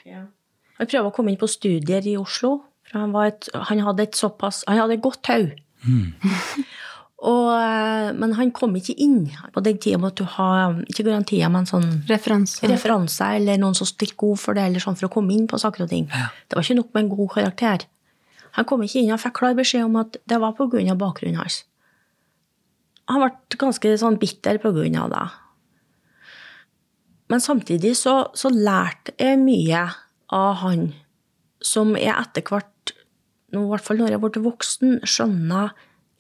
Han 0.80 0.90
prøvde 0.90 1.10
å 1.10 1.16
komme 1.16 1.34
inn 1.34 1.40
på 1.42 1.50
studier 1.52 2.06
i 2.10 2.18
Oslo. 2.20 2.58
For 2.90 3.00
han, 3.00 3.14
var 3.16 3.32
et, 3.32 3.48
han 3.70 3.80
hadde 3.86 4.04
et 4.04 4.18
såpass 4.20 4.66
Han 4.68 4.76
hadde 4.82 4.98
et 4.98 5.06
godt 5.06 5.30
hode. 5.32 5.56
Og, 7.24 7.54
eh, 7.56 8.10
men 8.20 8.34
han 8.36 8.52
kom 8.52 8.74
ikke 8.76 8.98
inn. 9.00 9.30
På 9.56 9.62
den 9.64 9.78
tida 9.80 10.00
måtte 10.02 10.26
du 10.26 10.32
ha 10.36 10.48
ikke 10.84 11.06
garantier, 11.08 11.48
men 11.54 11.68
sånn 11.70 12.02
Referanse. 12.10 12.68
referanser 12.68 13.38
eller 13.38 13.62
noen 13.62 13.78
som 13.78 13.88
stilte 13.88 14.20
god 14.20 14.42
for 14.42 14.58
det, 14.58 14.66
eller 14.68 14.84
sånn 14.84 14.98
for 15.00 15.08
å 15.08 15.14
komme 15.14 15.32
inn 15.32 15.46
på 15.48 15.60
saker 15.62 15.86
og 15.86 15.94
ting. 15.94 16.10
Det 16.12 16.58
var 16.58 16.66
ikke 16.66 16.82
nok 16.82 16.90
med 16.92 17.06
en 17.06 17.14
god 17.14 17.32
karakter. 17.38 17.86
Han 18.60 18.68
kom 18.70 18.84
ikke 18.84 19.00
inn 19.00 19.14
Han 19.14 19.22
fikk 19.22 19.38
klar 19.40 19.56
beskjed 19.56 19.88
om 19.88 19.96
at 20.02 20.20
det 20.28 20.42
var 20.42 20.52
av 20.52 21.00
bakgrunnen 21.00 21.40
hans. 21.40 21.64
Han 23.08 23.24
ble 23.24 23.58
ganske 23.60 23.96
sånn 24.00 24.20
bitter 24.20 24.60
av 24.60 25.10
det. 25.10 25.24
Men 27.32 27.42
samtidig 27.42 27.96
så, 27.98 28.28
så 28.36 28.52
lærte 28.52 29.16
jeg 29.20 29.40
mye 29.42 29.86
av 30.34 30.54
han 30.64 30.92
som 31.64 31.96
jeg 31.98 32.14
etter 32.14 32.44
hvert, 32.50 32.94
nå, 33.54 33.64
i 33.64 33.70
hvert 33.72 33.86
fall 33.86 34.02
når 34.02 34.16
jeg 34.16 34.24
ble 34.24 34.44
voksen, 34.44 34.96
skjønner 35.08 35.74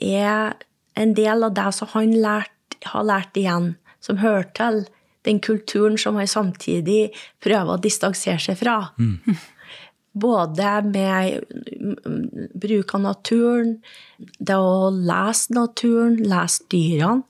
er 0.03 0.55
en 0.99 1.15
del 1.17 1.45
av 1.45 1.55
det 1.57 1.69
som 1.75 1.89
han 1.93 2.13
lært, 2.23 2.77
har 2.87 3.07
lært 3.07 3.37
igjen, 3.39 3.73
som 4.03 4.19
hører 4.21 4.47
til 4.57 4.83
den 5.23 5.39
kulturen 5.43 5.97
som 5.99 6.17
han 6.19 6.27
samtidig 6.27 7.13
prøver 7.43 7.75
å 7.75 7.81
distansere 7.81 8.41
seg 8.43 8.59
fra. 8.59 8.77
Både 10.23 10.71
med 10.85 11.45
mm, 11.49 12.49
bruk 12.61 12.91
av 12.93 13.05
naturen, 13.07 13.77
det 14.19 14.57
å 14.59 14.91
lese 14.93 15.55
naturen, 15.55 16.19
lese 16.21 16.67
dyrene. 16.71 17.23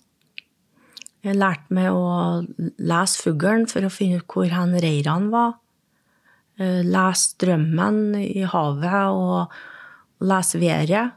Jeg 1.23 1.39
lærte 1.39 1.71
meg 1.75 1.89
å 1.95 2.43
lese 2.83 3.21
fuglen 3.23 3.67
for 3.71 3.85
å 3.85 3.91
finne 3.93 4.19
ut 4.19 4.27
hvor 4.27 4.49
hen 4.51 4.75
reirene 4.83 5.31
var. 5.31 5.53
Eh, 6.59 6.81
Lese 6.83 7.33
strømmen 7.33 8.17
i 8.19 8.43
havet 8.43 9.15
og 9.15 9.53
lese 10.23 10.59
været. 10.59 11.15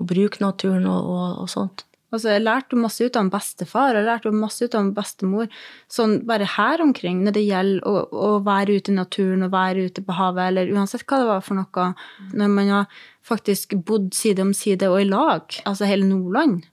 Og 0.00 0.08
bruke 0.08 0.40
naturen 0.40 0.86
og, 0.88 1.08
og, 1.12 1.40
og 1.42 1.50
sånt. 1.52 1.84
Altså, 2.10 2.32
jeg 2.32 2.42
lærte 2.42 2.78
masse 2.78 3.06
ut 3.06 3.14
av 3.14 3.22
en 3.22 3.30
bestefar, 3.30 3.94
jeg 3.94 4.06
lærte 4.06 4.32
masse 4.34 4.66
ut 4.66 4.74
av 4.74 4.80
en 4.82 4.94
bestemor. 4.96 5.50
Sånn 5.90 6.16
bare 6.26 6.48
her 6.56 6.82
omkring, 6.82 7.20
når 7.22 7.36
det 7.36 7.44
gjelder 7.44 7.84
å, 7.86 7.92
å 8.10 8.30
være 8.46 8.80
ute 8.80 8.90
i 8.90 8.96
naturen 8.96 9.46
og 9.46 9.52
være 9.54 9.84
ute 9.86 10.02
på 10.02 10.16
havet, 10.18 10.48
eller 10.48 10.72
uansett 10.74 11.04
hva 11.06 11.20
det 11.20 11.28
var 11.28 11.44
for 11.46 11.60
noe. 11.60 11.86
Når 12.34 12.50
man 12.56 12.72
har 12.74 13.04
faktisk 13.26 13.76
bodd 13.86 14.10
side 14.16 14.42
om 14.42 14.50
side 14.56 14.90
og 14.90 15.04
i 15.04 15.06
lag, 15.06 15.60
altså 15.62 15.86
hele 15.86 16.08
Nordland. 16.08 16.66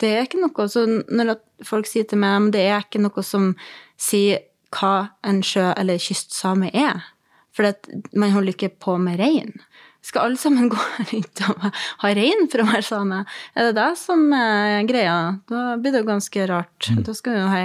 Det 0.00 0.10
er 0.12 0.26
ikke 0.26 0.42
noe 0.42 0.66
så 0.68 0.82
Når 0.86 1.36
folk 1.64 1.88
sier 1.88 2.04
til 2.08 2.20
meg 2.20 2.34
at 2.36 2.52
det 2.56 2.64
er 2.68 2.82
ikke 2.84 3.00
noe 3.00 3.24
som 3.24 3.54
sier 4.00 4.42
hva 4.74 5.10
en 5.24 5.40
sjø- 5.46 5.72
eller 5.78 6.00
kystsame 6.02 6.68
er. 6.74 7.04
For 7.54 7.68
at 7.70 7.86
man 8.12 8.32
holder 8.34 8.52
ikke 8.56 8.72
på 8.82 8.96
med 8.98 9.20
rein. 9.22 9.52
Skal 10.04 10.26
alle 10.26 10.36
sammen 10.36 10.68
gå 10.72 10.76
rundt 11.12 11.42
og 11.48 11.68
ha 12.02 12.10
rein 12.18 12.48
for 12.52 12.60
å 12.60 12.66
være 12.68 12.82
same? 12.84 13.22
Er 13.54 13.70
det 13.70 13.76
det 13.78 13.86
som 14.02 14.26
er 14.36 14.82
greia? 14.88 15.14
Da 15.48 15.76
blir 15.80 15.94
det 15.94 16.02
jo 16.02 16.08
ganske 16.10 16.48
rart. 16.50 16.90
Da 17.06 17.14
skal 17.16 17.36
vi 17.36 17.40
jo 17.44 17.52
ha 17.54 17.62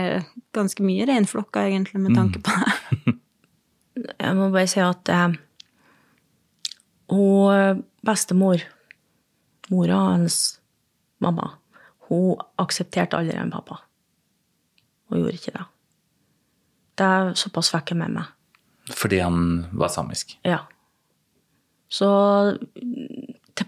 ganske 0.55 0.85
mye 0.85 1.07
reinflokker, 1.09 1.67
egentlig, 1.67 1.99
med 2.05 2.15
tanke 2.15 2.39
på 2.45 2.53
det. 2.53 3.15
Jeg 4.23 4.35
må 4.37 4.47
bare 4.53 4.69
si 4.71 4.79
at 4.79 5.09
eh, 5.11 5.33
hun 7.11 7.81
bestemor, 8.05 8.61
mora 9.73 9.97
hans 10.13 10.59
mamma, 11.19 11.49
hun 12.09 12.41
aksepterte 12.61 13.17
aldri 13.19 13.37
en 13.37 13.53
pappa. 13.53 13.79
Hun 15.09 15.21
gjorde 15.21 15.37
ikke 15.37 15.55
det. 15.55 15.65
Det 16.99 17.07
er 17.07 17.31
såpass 17.39 17.71
fikk 17.73 17.93
jeg 17.93 18.01
med 18.01 18.17
meg. 18.17 18.35
Fordi 18.89 19.21
han 19.21 19.39
var 19.77 19.91
samisk. 19.93 20.35
Ja. 20.47 20.63
Så 21.89 22.09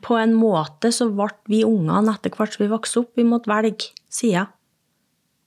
på 0.02 0.18
en 0.18 0.34
måte 0.38 0.92
så 0.96 1.10
ble 1.14 1.30
vi 1.52 1.64
ungene 1.68 2.14
etter 2.16 2.34
hvert 2.34 2.56
som 2.56 2.64
vi 2.64 2.72
vokste 2.72 3.04
opp, 3.04 3.12
vi 3.20 3.26
måtte 3.28 3.52
velge 3.52 3.92
side. 4.12 4.46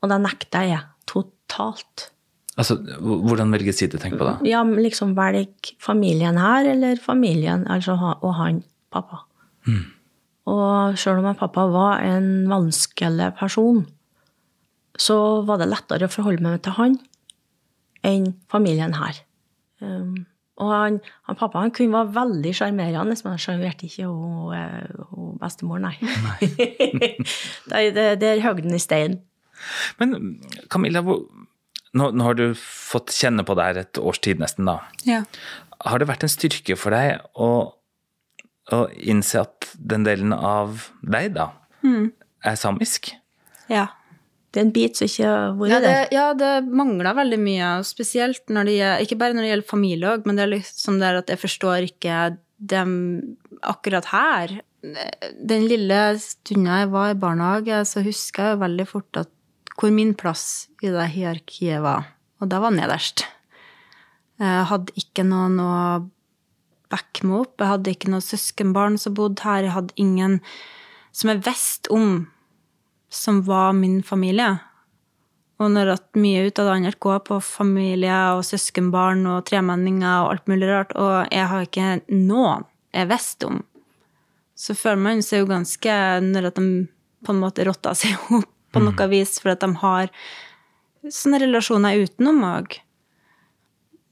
Og 0.03 0.11
det 0.11 0.21
nekta 0.21 0.65
jeg 0.69 0.83
totalt. 1.11 2.11
Altså, 2.55 2.77
Hvordan 3.01 3.51
velge 3.55 3.75
side? 3.75 3.99
Tenk 3.99 4.19
på 4.21 4.29
det. 4.29 4.37
Ja, 4.51 4.63
liksom 4.63 5.17
velge 5.19 5.75
familien 5.83 6.39
her, 6.39 6.69
eller 6.75 7.01
familien, 7.03 7.67
altså 7.71 7.97
og 8.15 8.35
han, 8.39 8.63
pappa. 8.95 9.25
Og 9.67 9.83
sjøl 10.99 11.23
om 11.23 11.35
pappa 11.38 11.67
var 11.73 12.05
en 12.05 12.47
vanskelig 12.50 13.33
person, 13.38 13.85
så 15.00 15.17
var 15.47 15.61
det 15.61 15.71
lettere 15.73 16.07
å 16.07 16.12
forholde 16.12 16.45
meg 16.45 16.62
til 16.64 16.76
han 16.79 16.99
enn 18.05 18.31
familien 18.53 18.95
her. 18.99 19.19
Um, 19.83 20.26
og 20.62 20.71
han, 20.71 20.99
han 21.26 21.38
pappa 21.38 21.64
han 21.64 21.73
kunne 21.75 21.97
være 21.97 22.14
veldig 22.14 22.53
sjarmerende, 22.55 23.17
men 23.25 23.35
han 23.35 23.43
sjarmerte 23.43 23.88
ikke 23.88 24.07
hun, 24.07 24.53
eh, 24.55 25.07
hun 25.11 25.38
bestemor, 25.41 25.81
nei. 25.83 25.97
det, 26.38 27.81
det, 27.97 28.05
det 28.23 28.29
er 28.29 28.45
høgden 28.45 28.76
i 28.76 28.83
steinen. 28.83 29.19
Men 29.99 30.37
Camilla, 30.71 31.03
hvor, 31.03 31.25
nå, 31.99 32.11
nå 32.14 32.26
har 32.26 32.38
du 32.38 32.47
fått 32.59 33.14
kjenne 33.17 33.43
på 33.47 33.57
det 33.59 33.67
her 33.67 33.81
et 33.83 34.00
års 34.03 34.21
tid 34.23 34.43
nesten, 34.43 34.69
da. 34.69 34.79
Ja. 35.09 35.25
Har 35.85 35.99
det 35.99 36.09
vært 36.11 36.26
en 36.26 36.33
styrke 36.33 36.79
for 36.79 36.95
deg 36.95 37.25
å, 37.35 37.49
å 38.73 38.87
innse 38.97 39.42
at 39.42 39.68
den 39.76 40.04
delen 40.06 40.33
av 40.33 40.87
deg, 41.02 41.35
da, 41.37 41.50
er 41.85 42.56
samisk? 42.61 43.12
ja. 43.68 43.88
Det 44.54 44.61
er 44.61 44.66
en 44.68 44.71
bit 44.71 44.94
som 44.94 45.09
ikke 45.09 45.26
har 45.26 45.54
vært 45.59 45.71
Ja, 45.73 45.78
det, 45.83 45.88
der. 45.90 46.04
ja, 46.14 46.25
det 46.38 46.50
mangler 46.78 47.16
veldig 47.18 47.38
mye, 47.42 47.68
spesielt 47.83 48.44
når 48.54 48.68
det 48.68 48.75
gjelder 48.76 49.00
Ikke 49.02 49.16
bare 49.18 49.35
når 49.35 49.42
det 49.42 49.49
gjelder 49.49 49.66
familie 49.66 50.12
òg, 50.12 50.28
men 50.28 50.37
det 50.38 50.44
er 50.44 50.50
liksom 50.52 51.00
der 51.00 51.16
at 51.18 51.33
jeg 51.33 51.40
forstår 51.42 51.87
ikke 51.88 52.18
dem 52.62 52.92
akkurat 53.66 54.06
her. 54.12 54.54
Den 55.42 55.66
lille 55.66 55.99
stunda 56.23 56.78
jeg 56.85 56.92
var 56.94 57.11
i 57.11 57.18
barnehage, 57.18 57.80
så 57.90 58.04
husker 58.06 58.52
jeg 58.52 58.61
veldig 58.62 58.87
fort 58.92 59.21
at 59.25 59.33
hvor 59.75 59.90
min 59.90 60.14
plass 60.14 60.68
i 60.87 60.92
det 60.94 61.09
hierarkiet 61.16 61.83
var. 61.83 62.06
Og 62.38 62.47
det 62.54 62.62
var 62.62 62.71
nederst. 62.78 63.25
Jeg 64.38 64.68
hadde 64.71 64.94
ikke 65.02 65.26
noen 65.26 65.59
å 65.59 65.73
backe 66.93 67.26
meg 67.26 67.45
opp. 67.45 67.57
Jeg 67.61 67.73
hadde 67.73 67.95
ikke 67.95 68.12
noen 68.12 68.25
søskenbarn 68.25 69.00
som 69.00 69.17
bodde 69.17 69.45
her. 69.47 69.67
Jeg 69.67 69.76
hadde 69.76 69.99
ingen 70.00 70.38
som 71.14 71.31
jeg 71.31 71.45
visste 71.47 71.93
om 71.95 72.25
som 73.14 73.43
var 73.47 73.73
min 73.79 74.03
familie. 74.03 74.57
Og 75.62 75.71
når 75.71 75.93
at 75.93 76.19
mye 76.19 76.49
ut 76.49 76.59
av 76.59 76.67
det 76.67 76.73
andre 76.79 76.95
går 77.07 77.21
på 77.29 77.38
familie 77.47 78.17
og 78.35 78.43
søskenbarn 78.47 79.23
og 79.31 79.45
tremenninger 79.47 80.25
og 80.25 80.33
alt 80.33 80.50
mulig 80.50 80.71
rart, 80.71 80.95
og 80.99 81.31
jeg 81.31 81.47
har 81.50 81.69
ikke 81.69 81.91
noen 82.11 82.67
jeg 82.95 83.11
visste 83.11 83.50
om, 83.50 83.61
så 84.55 84.75
føler 84.79 85.03
man 85.03 85.23
seg 85.26 85.41
jo 85.43 85.49
ganske 85.50 85.95
Når 86.23 86.45
at 86.47 86.59
de 86.61 86.67
på 87.26 87.33
en 87.35 87.41
måte 87.43 87.64
rotter 87.67 87.97
seg 87.99 88.19
opp 88.38 88.50
på 88.75 88.83
noe 88.83 89.07
vis, 89.11 89.38
for 89.38 89.55
at 89.55 89.62
de 89.62 89.71
har 89.79 90.11
sånne 91.07 91.41
relasjoner 91.43 92.03
utenom 92.03 92.43
òg. 92.49 92.79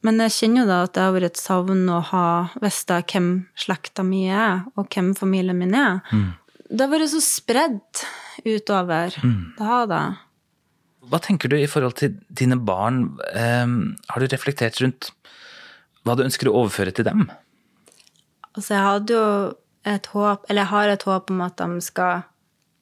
Men 0.03 0.19
jeg 0.25 0.35
kjenner 0.35 0.65
jo 0.65 0.71
da 0.71 0.81
at 0.87 0.95
det 0.97 1.05
har 1.05 1.15
vært 1.15 1.31
et 1.31 1.41
savn 1.41 1.85
å 1.93 2.01
ha 2.11 2.27
visst 2.63 2.91
hvem 2.91 3.31
slekta 3.59 4.03
mi 4.07 4.25
er, 4.27 4.65
og 4.75 4.91
hvem 4.91 5.13
familien 5.19 5.59
min 5.59 5.77
er. 5.79 6.03
Det 6.67 6.83
har 6.83 6.91
vært 6.91 7.13
så 7.13 7.23
spredd 7.23 8.03
utover. 8.43 9.15
Det 9.59 9.69
har 9.69 9.87
det. 9.91 10.03
Hva 11.11 11.19
tenker 11.23 11.51
du 11.51 11.57
i 11.59 11.71
forhold 11.71 11.99
til 11.99 12.17
dine 12.31 12.59
barn? 12.59 13.05
Um, 13.35 13.95
har 14.11 14.23
du 14.23 14.31
reflektert 14.31 14.79
rundt 14.83 15.11
hva 16.03 16.17
du 16.19 16.25
ønsker 16.27 16.51
å 16.51 16.57
overføre 16.63 16.95
til 16.95 17.07
dem? 17.07 17.27
Altså, 18.53 18.75
jeg 18.75 18.87
hadde 18.87 19.17
jo 19.17 19.27
et 19.93 20.07
håp, 20.13 20.47
eller 20.49 20.63
jeg 20.63 20.73
har 20.73 20.93
et 20.93 21.07
håp 21.09 21.31
om 21.35 21.43
at 21.47 21.59
de 21.59 21.83
skal 21.83 22.25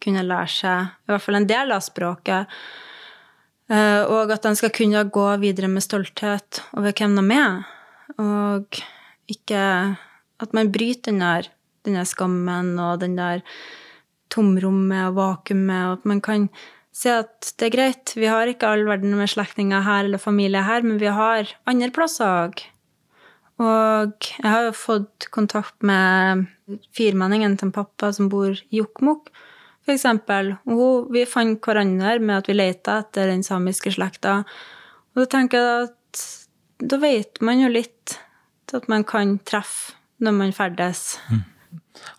kunne 0.00 0.24
lære 0.24 0.52
seg 0.52 0.88
i 0.88 1.12
hvert 1.12 1.24
fall 1.24 1.38
en 1.40 1.48
del 1.48 1.72
av 1.74 1.84
språket. 1.84 2.60
Eh, 3.70 4.02
Og 4.04 4.30
at 4.34 4.42
de 4.42 4.54
skal 4.58 4.74
kunne 4.74 5.04
gå 5.08 5.26
videre 5.42 5.68
med 5.68 5.84
stolthet 5.84 6.62
over 6.76 6.92
hvem 6.92 7.16
de 7.16 7.36
er. 7.36 7.62
Og 8.18 8.82
ikke 9.30 9.96
At 10.40 10.54
man 10.56 10.72
bryter 10.72 11.12
den 11.12 11.20
der, 11.20 11.48
den 11.84 11.94
der 11.94 12.04
skammen 12.04 12.78
og 12.78 13.00
den 13.00 13.16
der 13.18 13.42
tomrommet 14.30 15.10
og 15.10 15.16
vakuumet, 15.18 15.86
og 15.86 15.92
at 15.98 16.06
man 16.08 16.20
kan 16.24 16.48
si 16.94 17.10
at 17.12 17.52
det 17.58 17.68
er 17.68 17.74
greit, 17.74 18.12
vi 18.16 18.28
har 18.30 18.50
ikke 18.50 18.68
all 18.68 18.86
verden 18.88 19.14
med 19.18 19.30
slektninger 19.30 19.84
her 19.86 20.06
eller 20.06 20.22
familie 20.22 20.62
her, 20.64 20.82
men 20.86 21.00
vi 21.00 21.10
har 21.12 21.50
andre 21.70 21.90
plasser 21.94 22.30
òg. 22.46 22.64
Og 23.60 24.30
jeg 24.40 24.48
har 24.48 24.66
jo 24.68 24.76
fått 24.76 25.28
kontakt 25.34 25.76
med 25.84 26.46
firmenningen 26.96 27.58
til 27.58 27.68
en 27.68 27.76
pappa 27.76 28.12
som 28.16 28.30
bor 28.32 28.54
i 28.56 28.80
Jokkmokk, 28.80 29.28
for 29.84 29.94
eksempel. 29.94 30.54
Og 30.70 31.10
vi 31.14 31.26
fant 31.28 31.60
hverandre 31.64 32.18
med 32.20 32.40
at 32.40 32.50
vi 32.50 32.56
leita 32.58 33.00
etter 33.04 33.30
den 33.32 33.44
samiske 33.46 33.92
slekta. 33.94 34.42
Og 35.14 35.24
da 35.24 35.30
tenker 35.36 35.64
jeg 35.64 35.88
at 35.88 36.26
da 36.90 36.96
vet 37.00 37.40
man 37.44 37.60
jo 37.60 37.70
litt 37.72 38.18
at 38.72 38.86
man 38.90 39.02
kan 39.04 39.38
treffe 39.46 39.96
når 40.22 40.36
man 40.36 40.52
ferdes. 40.54 41.16
Mm. 41.30 41.42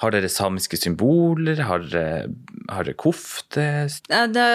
Har 0.01 0.13
dere 0.13 0.29
samiske 0.29 0.77
symboler? 0.77 1.61
Har 1.65 1.85
dere, 1.85 2.27
har 2.69 2.85
dere 2.85 2.97
kofte? 2.99 3.65
Det, 4.09 4.47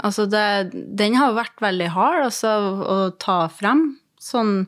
altså 0.00 0.26
det, 0.30 0.44
den 0.72 1.16
har 1.20 1.36
vært 1.36 1.62
veldig 1.64 1.90
hard 1.94 2.26
altså, 2.26 2.52
å 2.82 2.98
ta 3.20 3.44
frem. 3.52 3.86
Sånn 4.20 4.64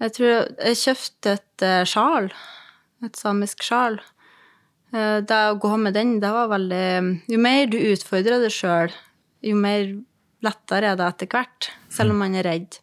Jeg 0.00 0.16
tror 0.16 0.30
jeg 0.30 0.80
kjøpte 0.80 1.36
et 1.36 1.64
uh, 1.66 1.82
sjal. 1.88 2.30
Et 3.04 3.16
samisk 3.16 3.64
sjal. 3.64 3.98
Uh, 4.90 5.22
det 5.22 5.40
å 5.50 5.58
gå 5.62 5.72
med 5.78 5.94
den, 5.94 6.16
det 6.22 6.30
var 6.34 6.50
veldig 6.50 6.84
Jo 7.30 7.40
mer 7.42 7.68
du 7.70 7.78
utfordrer 7.78 8.42
deg 8.42 8.54
sjøl, 8.54 8.94
jo 9.46 9.56
mer 9.56 9.92
lettere 10.44 10.92
er 10.92 10.98
det 10.98 11.08
etter 11.08 11.30
hvert. 11.30 11.68
Selv 11.92 12.14
om 12.14 12.22
man 12.22 12.36
er 12.38 12.46
redd. 12.48 12.78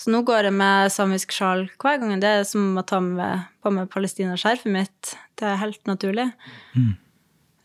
Så 0.00 0.12
nå 0.12 0.22
går 0.24 0.48
jeg 0.48 0.56
med 0.56 0.92
samisk 0.94 1.34
sjal 1.36 1.66
hver 1.80 1.98
gang. 2.00 2.14
Det 2.22 2.30
er 2.40 2.46
som 2.48 2.78
å 2.80 2.84
ta 2.88 3.02
med, 3.04 3.46
på 3.60 3.72
meg 3.74 3.90
palestinaskjerfet 3.92 4.72
mitt. 4.72 5.14
Det 5.36 5.44
er 5.44 5.60
helt 5.60 5.82
naturlig. 5.88 6.30
Mm. 6.72 6.92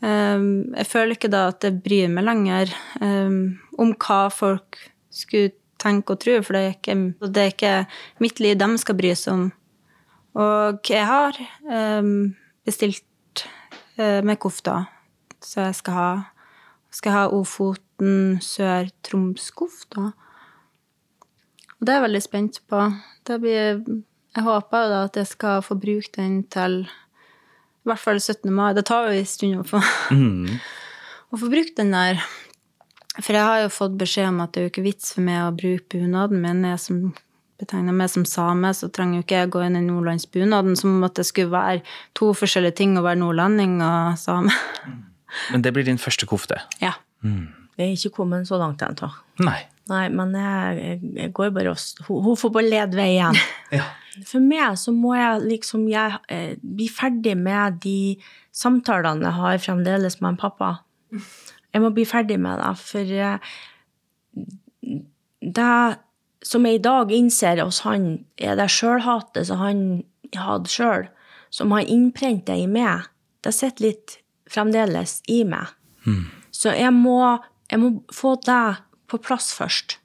Um, 0.05 0.50
jeg 0.75 0.89
føler 0.89 1.15
ikke 1.15 1.32
da 1.32 1.46
at 1.53 1.63
jeg 1.63 1.79
bryr 1.86 2.12
meg 2.12 2.27
lenger 2.27 2.74
um, 3.00 3.55
om 3.79 3.94
hva 3.96 4.25
folk 4.34 4.82
skulle 5.15 5.55
tenke 5.82 6.15
og 6.15 6.22
tro, 6.24 6.36
for 6.44 6.58
det 6.58 6.62
er, 6.62 6.75
ikke, 6.75 6.98
det 7.24 7.41
er 7.41 7.53
ikke 7.53 7.74
mitt 8.24 8.41
liv 8.44 8.60
de 8.60 8.67
skal 8.84 9.00
bry 9.00 9.13
seg 9.15 9.34
om. 9.34 9.48
Og 10.36 10.91
jeg 10.91 11.08
har 11.08 11.38
bestilt 12.67 13.05
med 13.98 14.40
kofta, 14.44 14.86
så 15.40 15.68
jeg 15.70 15.78
skal 15.78 15.96
ha, 15.96 16.10
skal 16.92 17.16
ha 17.16 17.24
Ofoten 17.32 18.38
Sør-Troms-kofta. 18.44 20.10
Og 21.75 21.88
det 21.88 21.94
er 21.94 22.00
jeg 22.00 22.06
veldig 22.08 22.24
spent 22.24 22.62
på. 22.72 22.82
Blir, 23.42 23.82
jeg 24.36 24.44
håper 24.46 24.92
da 24.92 25.02
at 25.08 25.20
jeg 25.20 25.30
skal 25.32 25.64
få 25.64 25.78
bruke 25.80 26.12
den 26.18 26.42
til 26.52 26.84
i 26.86 27.90
hvert 27.92 28.02
fall 28.02 28.18
17. 28.20 28.50
mai. 28.50 28.74
Det 28.74 28.88
tar 28.90 29.12
jo 29.12 29.20
en 29.20 29.30
stund 29.30 29.60
å 29.62 29.68
få, 29.70 29.82
mm. 30.10 30.56
å 31.32 31.40
få 31.40 31.52
brukt 31.52 31.75
den 31.78 31.94
der. 31.94 32.24
For 33.20 33.38
jeg 33.38 33.46
har 33.46 33.62
jo 33.62 33.72
fått 33.72 34.00
beskjed 34.00 34.32
om 34.32 34.42
at 34.44 34.56
det 34.56 34.62
er 34.62 34.66
jo 34.66 34.72
ikke 34.74 34.88
vits 34.88 35.14
for 35.16 35.25
meg 35.28 35.44
å 35.44 35.54
bruke 35.56 36.02
bunaden 36.02 36.42
min. 36.42 36.66
Jeg 36.66 36.82
som 36.82 37.04
betegner 37.62 37.96
meg 37.96 38.12
som 38.12 38.26
same, 38.28 38.72
så 38.76 38.90
trenger 38.94 39.20
jo 39.20 39.26
ikke 39.26 39.42
jeg 39.42 39.52
gå 39.56 39.62
inn 39.66 39.78
i 39.80 39.84
nordlandsbunaden 39.86 40.76
som 40.80 40.98
om 40.98 41.06
at 41.08 41.16
det 41.20 41.28
skulle 41.28 41.54
være 41.54 41.84
to 42.18 42.32
forskjellige 42.38 42.80
ting 42.82 42.98
å 43.00 43.06
være 43.06 43.22
nordlending 43.22 43.78
og 43.86 44.18
same. 44.20 44.54
Men 45.52 45.64
det 45.64 45.74
blir 45.76 45.88
din 45.88 46.02
første 46.02 46.28
kofte? 46.30 46.60
Ja. 46.84 46.96
Mm. 47.24 47.48
Det 47.76 47.84
er 47.84 47.96
ikke 47.96 48.22
kommet 48.22 48.48
så 48.48 48.60
langt 48.60 48.84
ennå. 48.86 49.12
Nei. 49.44 49.60
Nei, 49.92 50.08
men 50.10 50.32
jeg, 50.34 51.00
jeg 51.14 51.32
går 51.36 51.52
bare 51.54 51.76
og 51.76 52.08
Hun, 52.08 52.24
hun 52.26 52.40
får 52.40 52.54
bare 52.56 52.72
lede 52.72 52.98
veien. 52.98 53.38
ja. 53.76 53.84
For 54.26 54.40
meg 54.42 54.80
så 54.80 54.94
må 54.96 55.14
jeg 55.18 55.44
liksom 55.44 55.86
jeg, 55.92 56.20
eh, 56.32 56.56
bli 56.62 56.88
ferdig 56.90 57.36
med 57.38 57.82
de 57.84 58.16
samtalene 58.56 59.28
jeg 59.28 59.40
har 59.42 59.62
fremdeles 59.62 60.20
med 60.22 60.34
en 60.34 60.40
pappa. 60.40 60.72
Jeg 61.76 61.84
må 61.84 61.92
bli 61.94 62.06
ferdig 62.08 62.40
med 62.40 62.62
det, 62.64 62.72
for 62.80 63.16
eh, 63.20 63.60
det 65.44 65.74
som 66.46 66.66
jeg 66.68 66.80
i 66.80 66.84
dag 66.84 67.12
innser 67.12 67.62
hos 67.64 67.82
han, 67.88 68.25
er 68.38 68.58
det 68.60 68.70
sjølhatet 68.70 69.50
som 69.50 69.62
han 69.64 69.81
hadde 70.38 70.70
sjøl, 70.70 71.08
som 71.50 71.74
han 71.74 71.90
innprenta 71.90 72.55
i 72.58 72.68
meg. 72.70 73.08
Det 73.42 73.53
sitter 73.55 73.90
litt 73.90 74.18
fremdeles 74.51 75.20
i 75.31 75.42
meg. 75.48 75.74
Mm. 76.05 76.27
Så 76.53 76.75
jeg 76.77 76.94
må, 76.94 77.20
jeg 77.72 77.81
må 77.81 77.92
få 78.14 78.36
det 78.46 78.77
på 79.10 79.20
plass 79.25 79.51
først. 79.58 79.98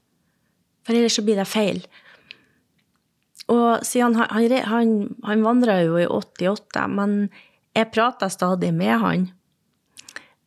For 0.87 0.97
ellers 0.97 1.19
så 1.19 1.25
blir 1.27 1.39
det 1.41 1.49
feil. 1.49 1.83
Og 3.51 3.85
siden 3.87 4.17
han, 4.17 4.31
han, 4.33 4.57
han, 4.71 4.97
han 5.27 5.45
vandra 5.45 5.81
jo 5.83 5.99
i 6.01 6.09
88, 6.09 6.87
men 6.89 7.17
jeg 7.77 7.91
prater 7.93 8.33
stadig 8.33 8.73
med 8.75 8.97
han. 9.03 9.29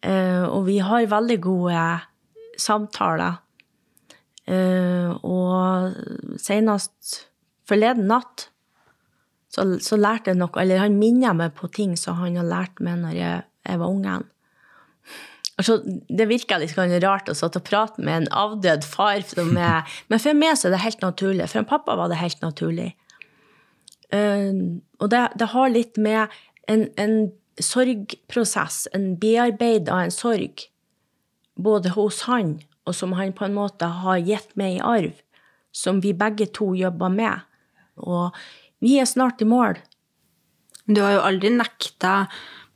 Uh, 0.03 0.49
og 0.49 0.65
vi 0.67 0.79
har 0.83 1.05
veldig 1.11 1.39
gode 1.43 1.79
samtaler. 2.59 3.39
Uh, 4.43 5.15
og 5.23 6.39
senest 6.41 7.29
forleden 7.63 8.09
natt 8.09 8.49
så, 9.53 9.63
så, 9.79 9.95
lærte 9.95 10.33
jeg 10.33 10.39
noe 10.41 10.51
Eller 10.59 10.81
han 10.81 10.97
minner 10.99 11.35
meg 11.37 11.53
på 11.55 11.69
ting 11.71 11.93
som 11.99 12.17
han 12.19 12.35
har 12.41 12.49
lært 12.49 12.81
meg 12.83 12.97
når 13.03 13.13
jeg, 13.15 13.43
jeg 13.69 13.79
var 13.79 13.93
ungen. 13.93 14.25
Altså, 15.61 15.77
det 15.85 16.25
virker 16.27 16.59
litt 16.59 16.75
rart 16.75 17.29
å 17.29 17.35
sitte 17.37 17.61
og 17.61 17.67
prate 17.67 18.01
med 18.01 18.23
en 18.23 18.31
avdød 18.33 18.87
far, 18.89 19.21
meg, 19.45 19.93
men 20.09 20.19
for 20.19 20.35
meg 20.35 20.57
så 20.57 20.67
er 20.67 20.75
det 20.75 20.83
helt 20.87 21.05
naturlig. 21.05 21.47
For 21.51 21.61
en 21.61 21.69
pappa 21.69 21.95
var 21.99 22.09
det 22.09 22.19
helt 22.19 22.41
naturlig. 22.41 22.89
Uh, 24.09 24.81
og 24.99 25.13
det, 25.13 25.23
det, 25.39 25.51
har 25.53 25.71
litt 25.71 26.01
med 26.01 26.33
en, 26.67 26.87
en 26.97 27.15
sorgprosess, 27.61 28.87
en 28.97 29.13
bearbeid 29.21 29.87
av 29.93 30.07
en 30.07 30.13
sorg, 30.13 30.65
både 31.53 31.93
hos 31.93 32.25
han 32.25 32.57
og 32.87 32.95
som 32.97 33.15
han 33.17 33.33
på 33.35 33.45
en 33.47 33.55
måte 33.55 33.87
har 34.03 34.21
gitt 34.23 34.51
meg 34.59 34.77
i 34.77 34.83
arv, 34.83 35.15
som 35.71 36.01
vi 36.03 36.13
begge 36.17 36.49
to 36.53 36.73
jobber 36.77 37.11
med. 37.13 37.45
Og 38.03 38.35
vi 38.83 38.97
er 38.99 39.09
snart 39.09 39.41
i 39.41 39.47
mål. 39.47 39.79
Du 40.85 40.99
har 41.01 41.15
jo 41.15 41.23
aldri 41.23 41.53
nekta 41.53 42.25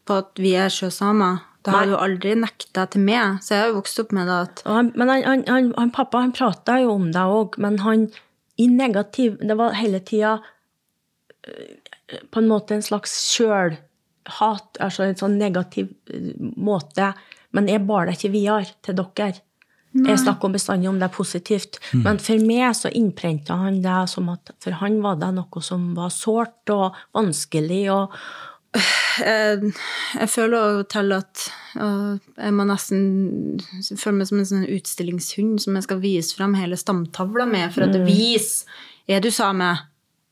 på 0.08 0.22
at 0.22 0.39
vi 0.39 0.54
er 0.56 0.72
sjøsamer? 0.72 1.43
Det 1.67 1.74
har 1.76 1.89
jo 1.89 1.98
aldri 2.00 2.32
nekta 2.39 2.86
til 2.93 3.04
meg, 3.04 3.41
så 3.43 3.54
jeg 3.54 3.63
har 3.63 3.74
jo 3.74 3.80
vokst 3.82 4.00
opp 4.00 4.13
med 4.15 4.30
det 4.30 4.36
at 4.46 4.62
han, 4.63 4.91
Men 4.96 5.10
han, 5.12 5.43
han, 5.50 5.74
han, 5.76 5.89
pappa 5.91 6.22
han 6.24 6.32
prata 6.32 6.78
jo 6.80 6.93
om 6.93 7.10
det 7.12 7.26
òg, 7.28 7.58
men 7.60 7.82
han 7.84 8.08
i 8.58 8.70
negativ 8.72 9.36
Det 9.43 9.58
var 9.60 9.76
hele 9.78 10.00
tida 10.00 10.38
eh, 11.43 11.76
på 12.32 12.39
en 12.39 12.48
måte 12.48 12.78
en 12.78 12.86
slags 12.86 13.17
sjølhat, 13.34 14.80
altså 14.80 15.04
en 15.04 15.20
sånn 15.20 15.36
negativ 15.41 15.91
eh, 16.08 16.32
måte. 16.39 17.12
Men 17.52 17.67
jeg 17.67 17.84
bar 17.89 18.08
det 18.08 18.15
ikke 18.15 18.34
videre 18.38 18.72
til 18.86 18.96
dere. 19.02 19.43
Nei. 19.97 20.12
Jeg 20.12 20.21
snakker 20.21 20.51
bestandig 20.53 20.89
om 20.91 20.99
det 20.99 21.07
er 21.07 21.15
positivt. 21.15 21.79
Mm. 21.91 22.03
Men 22.05 22.19
for 22.21 22.43
meg 22.45 22.67
så 22.77 22.91
innprenta 22.93 23.57
han 23.57 23.79
det 23.81 24.01
som 24.12 24.29
at 24.33 24.53
for 24.63 24.77
han 24.81 24.99
var 25.01 25.17
det 25.21 25.31
noe 25.39 25.63
som 25.65 25.89
var 25.97 26.13
sårt 26.13 26.73
og 26.73 26.97
vanskelig. 27.17 27.81
og 27.93 28.13
jeg, 28.77 29.71
jeg 30.19 30.29
føler 30.29 30.75
jo 30.77 30.83
til 30.91 31.13
at 31.15 31.45
jeg 31.77 32.53
må 32.53 32.65
nesten 32.67 33.62
føle 33.88 34.19
meg 34.19 34.29
som 34.29 34.41
en 34.41 34.49
sånn 34.49 34.67
utstillingshund 34.75 35.62
som 35.63 35.77
jeg 35.77 35.88
skal 35.88 36.01
vise 36.03 36.38
fram 36.38 36.57
hele 36.57 36.77
stamtavla 36.79 37.47
med 37.49 37.73
for 37.73 37.88
at 37.88 37.95
det 37.95 38.03
mm. 38.03 38.10
viser 38.10 38.83
Er 39.07 39.23
du 39.23 39.29
same? 39.31 39.69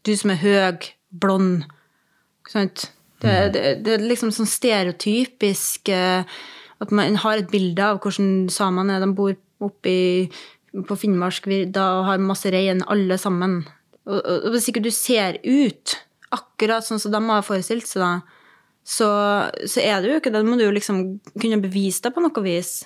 Du 0.04 0.12
som 0.20 0.34
er 0.34 0.42
høg, 0.42 0.90
blond. 1.10 1.64
Sant? 2.52 2.90
Det, 3.24 3.32
mm. 3.32 3.54
det, 3.54 3.62
det, 3.86 3.94
er 3.94 4.04
liksom 4.04 4.34
sånn 4.36 4.50
stereotypisk 4.50 5.90
eh, 5.96 6.28
at 6.84 6.92
man 6.92 7.16
har 7.24 7.40
et 7.40 7.50
bilde 7.50 7.80
av 7.82 8.02
hvordan 8.04 8.50
samene 8.52 8.98
er. 8.98 9.06
De 9.06 9.16
bor 9.16 9.32
oppe 9.64 9.96
på 10.86 10.98
Finnmarksvidda 11.00 11.84
og 12.00 12.08
har 12.10 12.24
masse 12.24 12.52
rein, 12.52 12.84
alle 12.92 13.18
sammen. 13.22 13.62
Og, 14.06 14.20
og, 14.20 14.50
hvis 14.54 14.70
ikke 14.70 14.84
du 14.86 14.92
ser 14.94 15.40
ut 15.44 15.96
akkurat 16.36 16.86
sånn 16.86 17.00
som 17.02 17.14
de 17.14 17.22
har 17.30 17.46
forestilt 17.46 17.88
seg, 17.88 18.04
da, 18.04 18.42
så, 18.86 19.08
så, 19.66 19.82
er 19.82 20.02
det 20.02 20.12
jo 20.12 20.18
ikke 20.20 20.34
det. 20.34 20.44
Da 20.44 20.46
må 20.46 20.60
du 20.60 20.68
jo 20.68 20.76
liksom 20.76 21.06
kunne 21.42 21.62
bevise 21.64 22.04
det 22.06 22.12
på 22.14 22.22
noe 22.22 22.46
vis. 22.46 22.84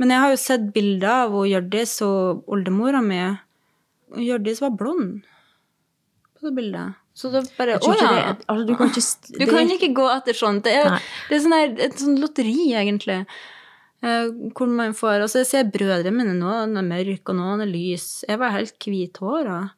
Men 0.00 0.12
jeg 0.12 0.24
har 0.24 0.32
jo 0.32 0.40
sett 0.40 0.66
bilder 0.74 1.28
av 1.28 1.36
Hjørdis 1.46 1.94
og 2.04 2.50
oldemora 2.52 3.00
mi. 3.04 3.22
Hjørdis 4.18 4.60
var 4.64 4.74
blond 4.76 5.22
på 6.36 6.48
det 6.48 6.56
bildet. 6.58 6.98
Så 7.14 7.28
det 7.32 7.44
bare 7.58 7.76
Å 7.76 7.94
ja! 7.96 8.12
Altså, 8.48 8.64
du, 8.66 8.74
kan 8.76 8.88
ikke, 8.88 9.38
du 9.38 9.44
kan 9.48 9.72
ikke 9.72 9.90
gå 9.96 10.04
etter 10.14 10.36
sånt. 10.36 10.64
Det 10.64 10.72
er, 10.80 10.96
det 11.28 11.36
er 11.36 11.42
sånn 11.44 11.56
her, 11.56 11.74
et 11.86 11.98
sånt 12.00 12.20
lotteri, 12.22 12.72
egentlig. 12.72 13.22
Eh, 14.02 14.32
hvor 14.50 14.66
man 14.66 14.94
får 14.98 15.22
Altså, 15.22 15.38
jeg 15.42 15.46
ser 15.46 15.70
brødrene 15.70 16.10
mine. 16.10 16.34
nå. 16.34 16.50
Noen 16.66 16.76
er 16.76 16.82
mørke, 16.82 17.30
og 17.30 17.36
noen 17.38 17.62
er 17.62 17.70
lys. 17.70 18.24
Jeg 18.28 18.38
var 18.38 18.50
helt 18.50 18.78
hvithåra. 18.78 19.70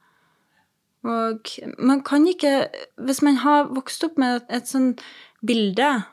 Og 1.04 1.50
man 1.78 2.00
kan 2.00 2.26
ikke 2.26 2.68
Hvis 2.96 3.22
man 3.22 3.36
har 3.36 3.68
vokst 3.68 4.04
opp 4.04 4.16
med 4.16 4.42
et, 4.48 4.64
sånn 4.64 4.96
bilde 5.44 6.04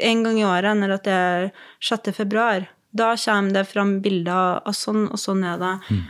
en 0.00 0.22
gang 0.24 0.38
i 0.38 0.46
året 0.48 0.74
når 0.76 0.96
det 1.04 1.12
er 1.12 1.50
6. 1.80 2.12
februar, 2.12 2.68
da 2.96 3.14
kommer 3.14 3.52
det 3.52 3.66
fram 3.68 4.00
bilder 4.00 4.62
av 4.64 4.72
sånn 4.72 5.04
og 5.12 5.18
sånn 5.18 5.44
er 5.44 5.58
det. 5.58 5.74
Mm. 5.90 6.06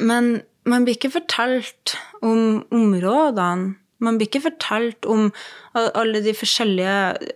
Men 0.00 0.42
man 0.64 0.84
blir 0.84 0.96
ikke 0.96 1.12
fortalt 1.12 1.94
om 2.22 2.64
områdene 2.72 3.76
Man 4.00 4.16
blir 4.18 4.30
ikke 4.30 4.46
fortalt 4.48 5.06
om 5.08 5.28
alle 5.76 6.22
de 6.24 6.32
forskjellige 6.36 6.94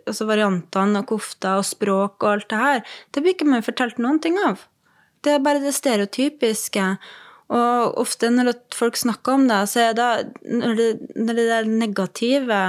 altså 0.08 0.28
variantene 0.28 1.02
av 1.02 1.08
kofta 1.10 1.58
og 1.60 1.66
språk 1.68 2.24
og 2.24 2.30
alt 2.30 2.48
det 2.52 2.62
her. 2.62 2.80
Det 3.12 3.22
blir 3.24 3.36
ikke 3.36 3.48
man 3.50 3.66
fortalt 3.66 4.00
noen 4.00 4.20
ting 4.24 4.38
av. 4.40 4.64
Det 5.24 5.36
er 5.36 5.44
bare 5.44 5.62
det 5.62 5.74
stereotypiske. 5.76 6.86
Og 7.54 7.98
ofte 8.00 8.30
når 8.32 8.54
folk 8.74 8.96
snakker 8.96 9.36
om 9.36 9.48
det, 9.50 9.60
så 9.68 9.90
er 9.90 9.98
det 9.98 10.10
når 10.48 10.78
det, 10.80 10.88
når 11.16 11.38
det 11.38 11.48
er 11.58 11.68
negative, 11.68 12.60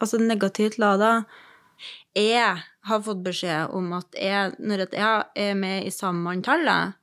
altså 0.00 0.20
negativt 0.20 0.78
lada 0.80 1.26
Jeg 2.16 2.62
har 2.88 3.02
fått 3.04 3.20
beskjed 3.24 3.74
om 3.76 3.90
at 3.98 4.16
jeg, 4.16 4.54
når 4.58 4.86
jeg 4.88 5.24
er 5.36 5.58
med 5.58 5.84
i 5.84 5.92
Samanntallet, 5.92 6.96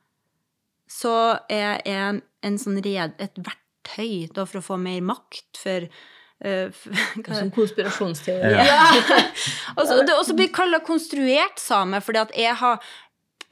så 0.90 1.38
er 1.52 1.82
jeg 1.86 2.22
en 2.44 2.58
sånn 2.60 2.82
red, 2.82 3.14
et 3.22 3.38
verktøy 3.38 4.30
for 4.34 4.60
å 4.60 4.66
få 4.66 4.80
mer 4.82 5.02
makt 5.06 5.62
for 5.62 5.86
som 7.40 7.52
konspirasjonsteori. 7.56 8.54
Ja. 8.68 8.88
og 9.78 9.86
så 9.88 10.00
blir 10.04 10.36
blir 10.38 10.54
kalla 10.56 10.82
konstruert 10.84 11.62
same 11.62 12.02
fordi 12.04 12.24
at 12.24 12.34
jeg 12.38 12.56
har 12.60 12.82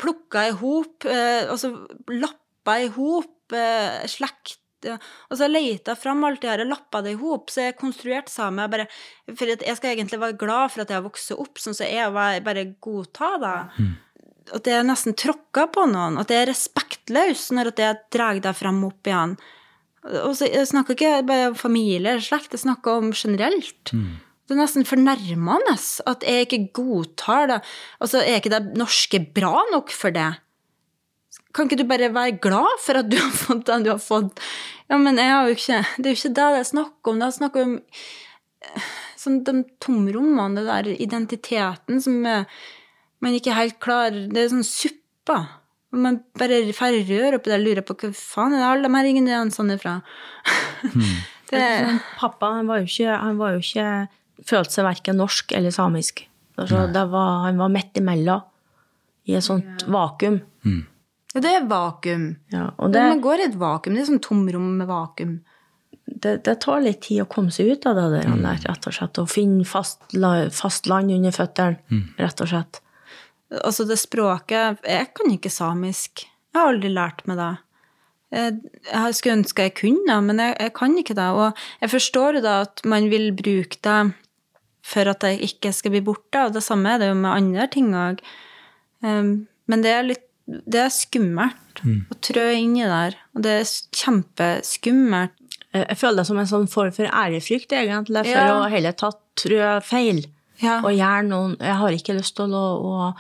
plukka 0.02 0.48
i 0.50 0.56
hop, 0.58 1.06
altså 1.06 1.76
lappa 2.10 2.80
i 2.82 2.88
hop 2.96 3.54
uh, 3.54 4.02
slekt 4.10 4.58
og 4.82 5.36
så 5.38 5.46
leita 5.46 5.94
fram 5.94 6.24
alt 6.26 6.42
det 6.42 6.50
her 6.50 6.64
og 6.64 6.72
lappa 6.72 7.04
det 7.06 7.12
i 7.14 7.20
hop. 7.22 7.52
Så 7.54 7.68
jeg 7.68 7.76
konstruerte 7.78 8.34
same 8.34 8.66
bare 8.66 8.88
For 9.30 9.46
jeg 9.46 9.76
skal 9.78 9.92
egentlig 9.92 10.18
være 10.18 10.40
glad 10.42 10.74
for 10.74 10.82
at 10.82 10.90
jeg 10.90 10.98
har 10.98 11.06
vokst 11.06 11.36
opp 11.36 11.62
sånn, 11.62 11.78
så 11.78 11.86
jeg 11.86 12.10
bare 12.42 12.64
godta 12.82 13.36
det. 13.44 13.60
Mm 13.78 13.92
at 14.56 14.68
jeg 14.68 14.80
er 14.80 14.88
nesten 14.88 15.16
tråkka 15.18 15.68
på 15.74 15.86
noen, 15.92 16.20
at 16.22 16.32
jeg 16.32 16.46
er 16.46 16.52
respektløst 16.52 17.54
når 17.56 17.74
jeg 17.78 18.00
drar 18.14 18.40
deg 18.42 18.58
fram 18.58 18.82
opp 18.88 19.08
igjen. 19.08 19.36
Og 20.02 20.34
så 20.38 20.50
Jeg 20.50 20.68
snakker 20.68 20.96
ikke 20.96 21.24
bare 21.28 21.52
om 21.52 21.56
familie 21.56 22.16
eller 22.16 22.26
slekt, 22.26 22.54
jeg 22.56 22.64
snakker 22.66 23.02
om 23.02 23.12
generelt. 23.14 23.94
Mm. 23.94 24.18
Det 24.48 24.56
er 24.56 24.62
nesten 24.64 24.88
fornærmende 24.88 25.76
at 26.10 26.24
jeg 26.28 26.48
ikke 26.48 26.72
godtar 26.74 27.48
det. 27.48 27.60
Altså, 28.02 28.20
Er 28.20 28.42
ikke 28.42 28.52
det 28.52 28.78
norske 28.78 29.20
bra 29.36 29.62
nok 29.72 29.92
for 29.92 30.10
det? 30.12 30.34
Kan 31.54 31.68
ikke 31.68 31.84
du 31.84 31.88
bare 31.88 32.12
være 32.14 32.40
glad 32.42 32.82
for 32.84 33.00
at 33.00 33.10
du 33.12 33.18
har 33.20 33.32
fått 33.32 33.66
det 33.68 33.84
du 33.86 33.92
har 33.94 34.02
fått? 34.02 34.42
Ja, 34.90 34.98
men 34.98 35.18
jeg 35.18 35.30
har 35.32 35.48
jo 35.48 35.56
ikke 35.56 35.86
Det 35.98 36.06
er 36.06 36.12
jo 36.12 36.20
ikke 36.20 36.36
det 36.36 36.50
det 36.56 36.60
er 36.60 36.70
snakk 36.74 37.08
om. 37.08 37.20
Det 37.20 37.28
er 37.28 37.38
snakk 37.38 37.56
om 37.62 37.80
sånn 39.22 39.42
de 39.46 39.64
tomrommene, 39.84 40.60
den 40.60 40.68
der 40.68 40.90
identiteten 40.98 42.02
som 42.02 42.26
er 42.26 42.46
man 43.22 43.38
ikke 43.38 43.54
helt 43.54 43.78
klar 43.80 44.10
Det 44.12 44.38
er 44.38 44.50
sånn 44.52 44.66
suppa. 44.66 45.61
Man 45.92 46.22
bare 46.40 46.62
får 46.76 47.02
rør 47.10 47.36
oppi 47.36 47.52
det 47.52 47.58
og 47.60 47.66
lurer 47.66 47.84
på 47.84 47.98
hva 48.00 48.10
faen 48.16 48.56
er 48.56 48.62
det 48.62 48.68
alle 48.70 48.88
de 48.88 48.96
her 48.96 49.10
ingrediensene 49.10 49.78
fra? 49.82 49.98
Hmm. 50.86 51.14
det... 51.52 51.68
Pappa 52.20 52.54
han 52.56 52.70
var 52.70 52.80
jo 52.80 52.88
ikke, 52.88 53.18
han 53.26 53.40
var 53.42 53.58
jo 53.58 53.64
ikke 53.64 53.88
følte 54.48 54.78
seg 54.78 54.88
verken 54.88 55.20
norsk 55.20 55.54
eller 55.58 55.74
samisk. 55.76 56.26
Altså, 56.60 56.86
var, 56.94 57.46
han 57.46 57.60
var 57.62 57.72
midt 57.74 57.98
imellom, 58.02 58.48
i 59.30 59.36
et 59.38 59.46
sånt 59.46 59.86
ja. 59.86 59.92
vakuum. 59.94 60.40
Mm. 60.66 60.82
Ja, 61.32 61.42
det 61.44 61.54
er 61.56 61.68
vakuum. 61.70 62.28
Ja, 62.52 62.68
og 62.76 62.92
det, 62.94 63.04
man 63.08 63.24
går 63.24 63.42
i 63.42 63.48
et 63.50 63.58
vakuum. 63.60 63.96
Det 63.96 64.04
er 64.04 64.10
sånn 64.10 64.24
tomrom 64.24 64.68
med 64.80 64.90
vakuum. 64.90 65.40
Det, 66.12 66.42
det, 66.46 66.58
tar 66.64 66.82
litt 66.84 67.04
tid 67.06 67.24
å 67.24 67.30
komme 67.30 67.54
seg 67.54 67.72
ut 67.72 67.86
av 67.88 67.98
det 67.98 68.08
der, 68.18 68.32
mm. 68.34 68.48
rett 68.66 68.88
og 68.90 68.96
slett. 68.98 69.22
Å 69.22 69.30
finne 69.30 69.66
fast, 69.68 70.02
fast 70.58 70.90
land 70.92 71.14
under 71.14 71.36
føttene, 71.36 71.80
mm. 71.92 72.08
rett 72.20 72.44
og 72.44 72.52
slett. 72.52 72.82
Altså, 73.52 73.84
det 73.84 74.00
språket 74.00 74.80
Jeg 74.88 75.12
kan 75.18 75.34
ikke 75.34 75.52
samisk. 75.52 76.24
Jeg 76.52 76.60
har 76.60 76.72
aldri 76.72 76.92
lært 76.92 77.26
meg 77.28 77.40
det. 77.40 77.52
Jeg 78.32 79.16
skulle 79.18 79.42
ønske 79.42 79.66
jeg 79.68 79.74
kunne, 79.76 80.16
men 80.24 80.40
jeg, 80.40 80.56
jeg, 80.56 80.74
kan 80.78 80.96
ikke 81.00 81.16
det. 81.18 81.30
Og 81.36 81.64
jeg 81.84 81.92
forstår 81.92 82.40
jo 82.40 82.44
da 82.46 82.56
at 82.64 82.84
man 82.88 83.10
vil 83.12 83.32
bruke 83.36 83.80
det 83.84 84.00
for 84.88 85.12
at 85.12 85.24
jeg 85.28 85.44
ikke 85.46 85.74
skal 85.76 85.94
bli 85.94 86.04
borte, 86.06 86.48
og 86.48 86.56
det 86.56 86.64
samme 86.66 86.94
er 86.94 87.02
det 87.02 87.12
jo 87.12 87.18
med 87.20 87.32
andre 87.32 87.68
ting 87.72 87.92
òg. 87.94 88.24
Um, 89.04 89.32
men 89.70 89.84
det 89.84 89.96
er 89.96 90.06
litt 90.06 90.28
Det 90.52 90.80
er 90.82 90.90
skummelt 90.92 91.80
mm. 91.86 92.00
å 92.12 92.16
trø 92.26 92.48
inni 92.58 92.82
der, 92.84 93.14
og 93.38 93.44
det 93.46 93.52
er 93.62 93.70
kjempeskummelt. 93.96 95.38
Jeg 95.72 95.96
føler 95.96 96.18
det 96.20 96.26
som 96.28 96.40
en 96.42 96.50
sånn 96.50 96.66
form 96.68 96.92
for 96.92 97.08
ærefrykt, 97.08 97.72
egentlig, 97.72 98.26
for 98.26 98.36
ja. 98.36 98.58
å 98.58 98.66
heller 98.68 98.96
tatt 98.98 99.22
trø 99.40 99.78
feil. 99.86 100.26
Ja. 100.60 100.82
Og 100.82 100.92
gjøre 100.94 101.24
noen 101.30 101.54
Jeg 101.62 101.78
har 101.80 101.96
ikke 101.96 102.18
lyst 102.18 102.36
til 102.38 102.52
å, 102.58 102.66
å 102.84 103.12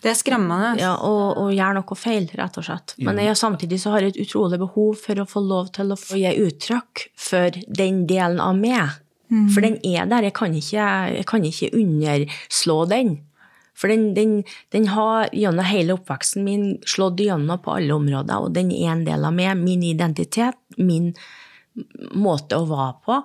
det 0.00 0.12
er 0.12 0.16
skremmende. 0.16 0.74
Ja, 0.80 0.94
og, 1.04 1.36
og 1.40 1.52
gjør 1.52 1.76
noe 1.76 1.98
feil, 1.98 2.28
rett 2.38 2.56
og 2.56 2.64
slett. 2.64 2.94
Men 3.04 3.20
jeg, 3.20 3.36
samtidig 3.36 3.80
så 3.82 3.92
har 3.94 4.04
jeg 4.04 4.14
et 4.14 4.22
utrolig 4.24 4.60
behov 4.62 4.94
for 5.02 5.20
å 5.20 5.28
få 5.28 5.42
lov 5.44 5.72
til 5.76 5.92
å 5.92 5.98
få 6.00 6.20
gi 6.20 6.32
uttrykk 6.40 7.04
for 7.20 7.58
den 7.68 8.06
delen 8.08 8.40
av 8.40 8.56
meg. 8.56 8.96
Mm. 9.30 9.50
For 9.52 9.64
den 9.64 9.76
er 9.86 10.08
der. 10.10 10.26
Jeg 10.30 10.36
kan 10.38 10.56
ikke, 10.56 10.86
jeg 11.18 11.26
kan 11.28 11.44
ikke 11.46 11.72
underslå 11.76 12.78
den. 12.90 13.18
For 13.76 13.92
den, 13.92 14.10
den, 14.16 14.32
den, 14.74 14.88
har 14.92 15.30
gjennom 15.36 15.68
hele 15.68 15.94
oppveksten 15.96 16.44
min 16.44 16.64
slått 16.88 17.20
gjennom 17.24 17.60
på 17.62 17.76
alle 17.78 17.94
områder, 17.96 18.40
og 18.40 18.56
den 18.56 18.72
er 18.76 18.90
en 18.92 19.06
del 19.06 19.24
av 19.24 19.36
meg. 19.36 19.54
Min 19.60 19.84
identitet, 19.86 20.58
min 20.76 21.12
måte 22.16 22.58
å 22.60 22.66
være 22.68 22.96
på. 23.06 23.20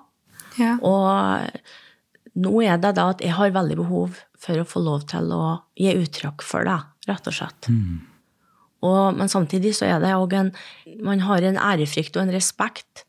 Ja. 0.59 0.77
Og 0.85 2.39
nå 2.39 2.61
er 2.63 2.79
det 2.83 2.95
da 2.99 3.09
at 3.11 3.23
jeg 3.23 3.35
har 3.35 3.55
veldig 3.55 3.79
behov 3.79 4.21
for 4.45 4.61
å 4.61 4.67
få 4.67 4.83
lov 4.85 5.07
til 5.09 5.31
å 5.33 5.43
gi 5.79 5.95
uttrykk 5.97 6.45
for 6.45 6.67
det, 6.67 6.77
rett 7.09 7.29
og 7.31 7.35
slett. 7.35 7.69
Mm. 7.71 8.03
Og, 8.85 9.17
men 9.17 9.31
samtidig 9.31 9.73
så 9.77 9.87
er 9.89 10.01
det 10.03 10.13
òg 10.13 10.35
en 10.37 10.51
Man 11.01 11.23
har 11.25 11.41
en 11.41 11.57
ærefrykt 11.57 12.17
og 12.17 12.25
en 12.25 12.33
respekt. 12.35 13.05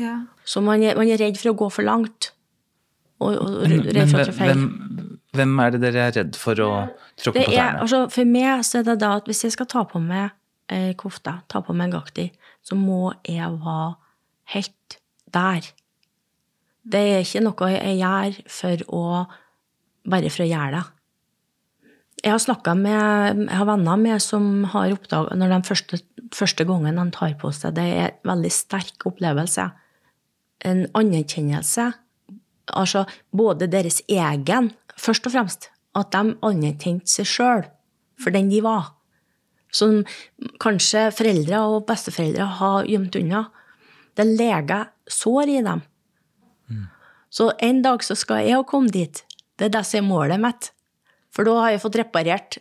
Ja. 0.00 0.24
Så 0.44 0.62
man 0.64 0.82
er, 0.82 0.96
man 0.98 1.08
er, 1.08 1.20
redd 1.20 1.38
for 1.38 1.52
å 1.52 1.58
gå 1.58 1.68
for 1.76 1.86
langt. 1.86 2.32
Og, 3.22 3.36
og 3.38 3.60
redd 3.70 4.10
for 4.10 4.24
å 4.24 4.26
trå 4.26 4.34
feil. 4.34 4.50
Hvem, 4.50 4.64
hvem, 5.36 5.52
er 5.62 5.74
det 5.74 5.82
dere 5.84 6.08
er 6.08 6.16
redd 6.18 6.38
for 6.38 6.62
å 6.64 6.70
tråkke 7.20 7.44
på 7.44 7.52
tærne? 7.52 7.84
Altså, 7.84 8.02
for 8.16 8.32
meg 8.34 8.64
så 8.66 8.80
er 8.80 8.88
det 8.90 8.98
da 9.04 9.12
at 9.20 9.30
hvis 9.30 9.44
jeg 9.46 9.54
skal 9.54 9.70
ta 9.70 9.84
på 9.88 10.02
meg 10.02 10.34
eh, 10.72 10.90
kofta, 10.98 11.38
ta 11.50 11.62
på 11.64 11.76
meg 11.76 11.88
en 11.92 11.96
gakti, 12.00 12.26
så 12.64 12.76
må 12.78 13.14
jeg 13.22 13.54
være 13.62 13.94
helt 14.56 14.98
der. 15.34 15.70
Det 16.84 17.00
er 17.14 17.24
ikke 17.24 17.44
noe 17.46 17.70
jeg 17.72 17.96
gjør 18.02 18.42
for 18.58 18.86
å 18.92 19.04
bare 20.08 20.30
for 20.32 20.44
å 20.44 20.48
gjøre 20.48 20.76
det. 20.76 20.84
Jeg 22.24 22.32
har 22.32 22.40
snakka 22.40 22.72
med 22.78 23.42
jeg 23.42 23.58
har 23.58 23.68
venner 23.68 24.00
med 24.00 24.22
som 24.22 24.64
har 24.72 24.94
oppdaga 24.94 25.34
Når 25.36 25.50
de 25.52 25.58
første, 25.68 25.98
første 26.32 26.64
gangen 26.64 26.96
de 26.96 27.04
tar 27.12 27.34
på 27.40 27.50
seg 27.52 27.74
det, 27.76 27.84
er 27.84 28.06
en 28.14 28.30
veldig 28.32 28.52
sterk 28.54 29.04
opplevelse. 29.10 29.68
En 30.64 30.86
anerkjennelse. 30.96 31.90
Altså 32.72 33.04
både 33.28 33.68
deres 33.68 34.00
egen, 34.08 34.70
først 34.96 35.28
og 35.28 35.34
fremst. 35.36 35.68
At 35.94 36.14
de 36.14 36.36
anerkjente 36.40 37.12
seg 37.12 37.28
sjøl 37.28 37.66
for 38.20 38.32
den 38.34 38.48
de 38.48 38.62
var. 38.64 38.94
Som 39.74 40.04
kanskje 40.62 41.10
foreldre 41.12 41.60
og 41.66 41.84
besteforeldre 41.88 42.46
har 42.60 42.88
gjemt 42.88 43.18
unna. 43.20 43.44
Det 44.16 44.24
leger 44.30 44.88
sår 45.10 45.50
i 45.50 45.60
dem. 45.66 45.84
Mm. 46.70 46.88
Så 47.28 47.50
en 47.68 47.82
dag 47.84 48.04
så 48.06 48.16
skal 48.16 48.46
jeg 48.46 48.64
komme 48.70 48.94
dit 48.94 49.24
det 49.58 49.68
er 49.68 49.74
det 49.76 49.84
som 49.86 50.00
er 50.00 50.08
målet 50.08 50.42
mitt. 50.42 50.70
For 51.34 51.46
da 51.46 51.56
har 51.62 51.74
jeg 51.74 51.82
fått 51.82 51.98
reparert 51.98 52.58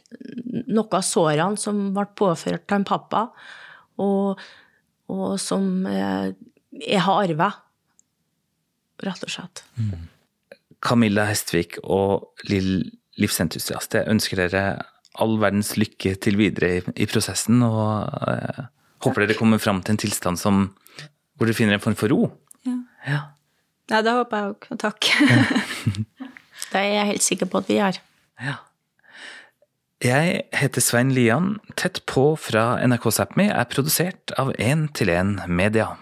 noe 0.74 0.98
av 0.98 1.06
sårene 1.06 1.60
som 1.62 1.92
ble 1.94 2.08
påført 2.18 2.66
av 2.72 2.80
en 2.80 2.88
pappa, 2.88 3.28
og, 4.02 4.42
og 5.14 5.28
som 5.42 5.86
eh, 5.90 6.32
jeg 6.82 7.04
har 7.06 7.22
arva, 7.28 7.52
rett 9.04 9.26
og 9.26 9.34
slett. 9.34 9.64
Mm. 9.78 10.10
Camilla 10.84 11.28
Hestvik 11.30 11.78
og 11.84 12.44
Lill 12.50 12.90
livsentusiast, 13.22 13.94
jeg 13.94 14.10
ønsker 14.10 14.40
dere 14.42 14.64
all 15.22 15.36
verdens 15.42 15.76
lykke 15.78 16.16
til 16.22 16.40
videre 16.40 16.72
i, 16.80 16.80
i 17.04 17.10
prosessen, 17.10 17.62
og 17.62 18.10
eh, 18.32 18.64
håper 19.06 19.26
dere 19.26 19.38
kommer 19.38 19.62
fram 19.62 19.84
til 19.84 19.94
en 19.94 20.02
tilstand 20.02 20.42
som, 20.42 20.64
hvor 21.38 21.46
dere 21.46 21.58
finner 21.58 21.78
en 21.78 21.84
form 21.84 21.98
for 22.00 22.10
ro. 22.10 22.32
Ja, 22.66 22.78
ja. 23.06 23.20
ja 23.94 24.02
det 24.06 24.16
håper 24.18 24.42
jeg 24.42 24.56
òg. 24.56 24.68
Takk. 24.82 25.12
Det 26.74 26.82
er 26.82 26.96
jeg 26.98 27.10
helt 27.12 27.26
sikker 27.26 27.50
på 27.50 27.62
at 27.62 27.70
vi 27.70 27.78
gjør. 27.78 28.00
Ja. 28.42 28.60
Jeg 30.04 30.42
heter 30.58 30.84
Svein 30.84 31.14
Lian. 31.16 31.60
Tett 31.80 32.02
på 32.10 32.34
fra 32.36 32.74
NRK 32.84 33.06
Sápmi 33.14 33.46
er 33.48 33.70
produsert 33.72 34.34
av 34.42 34.52
1 34.58 34.90
til 34.98 35.14
1 35.14 35.46
Media. 35.48 35.94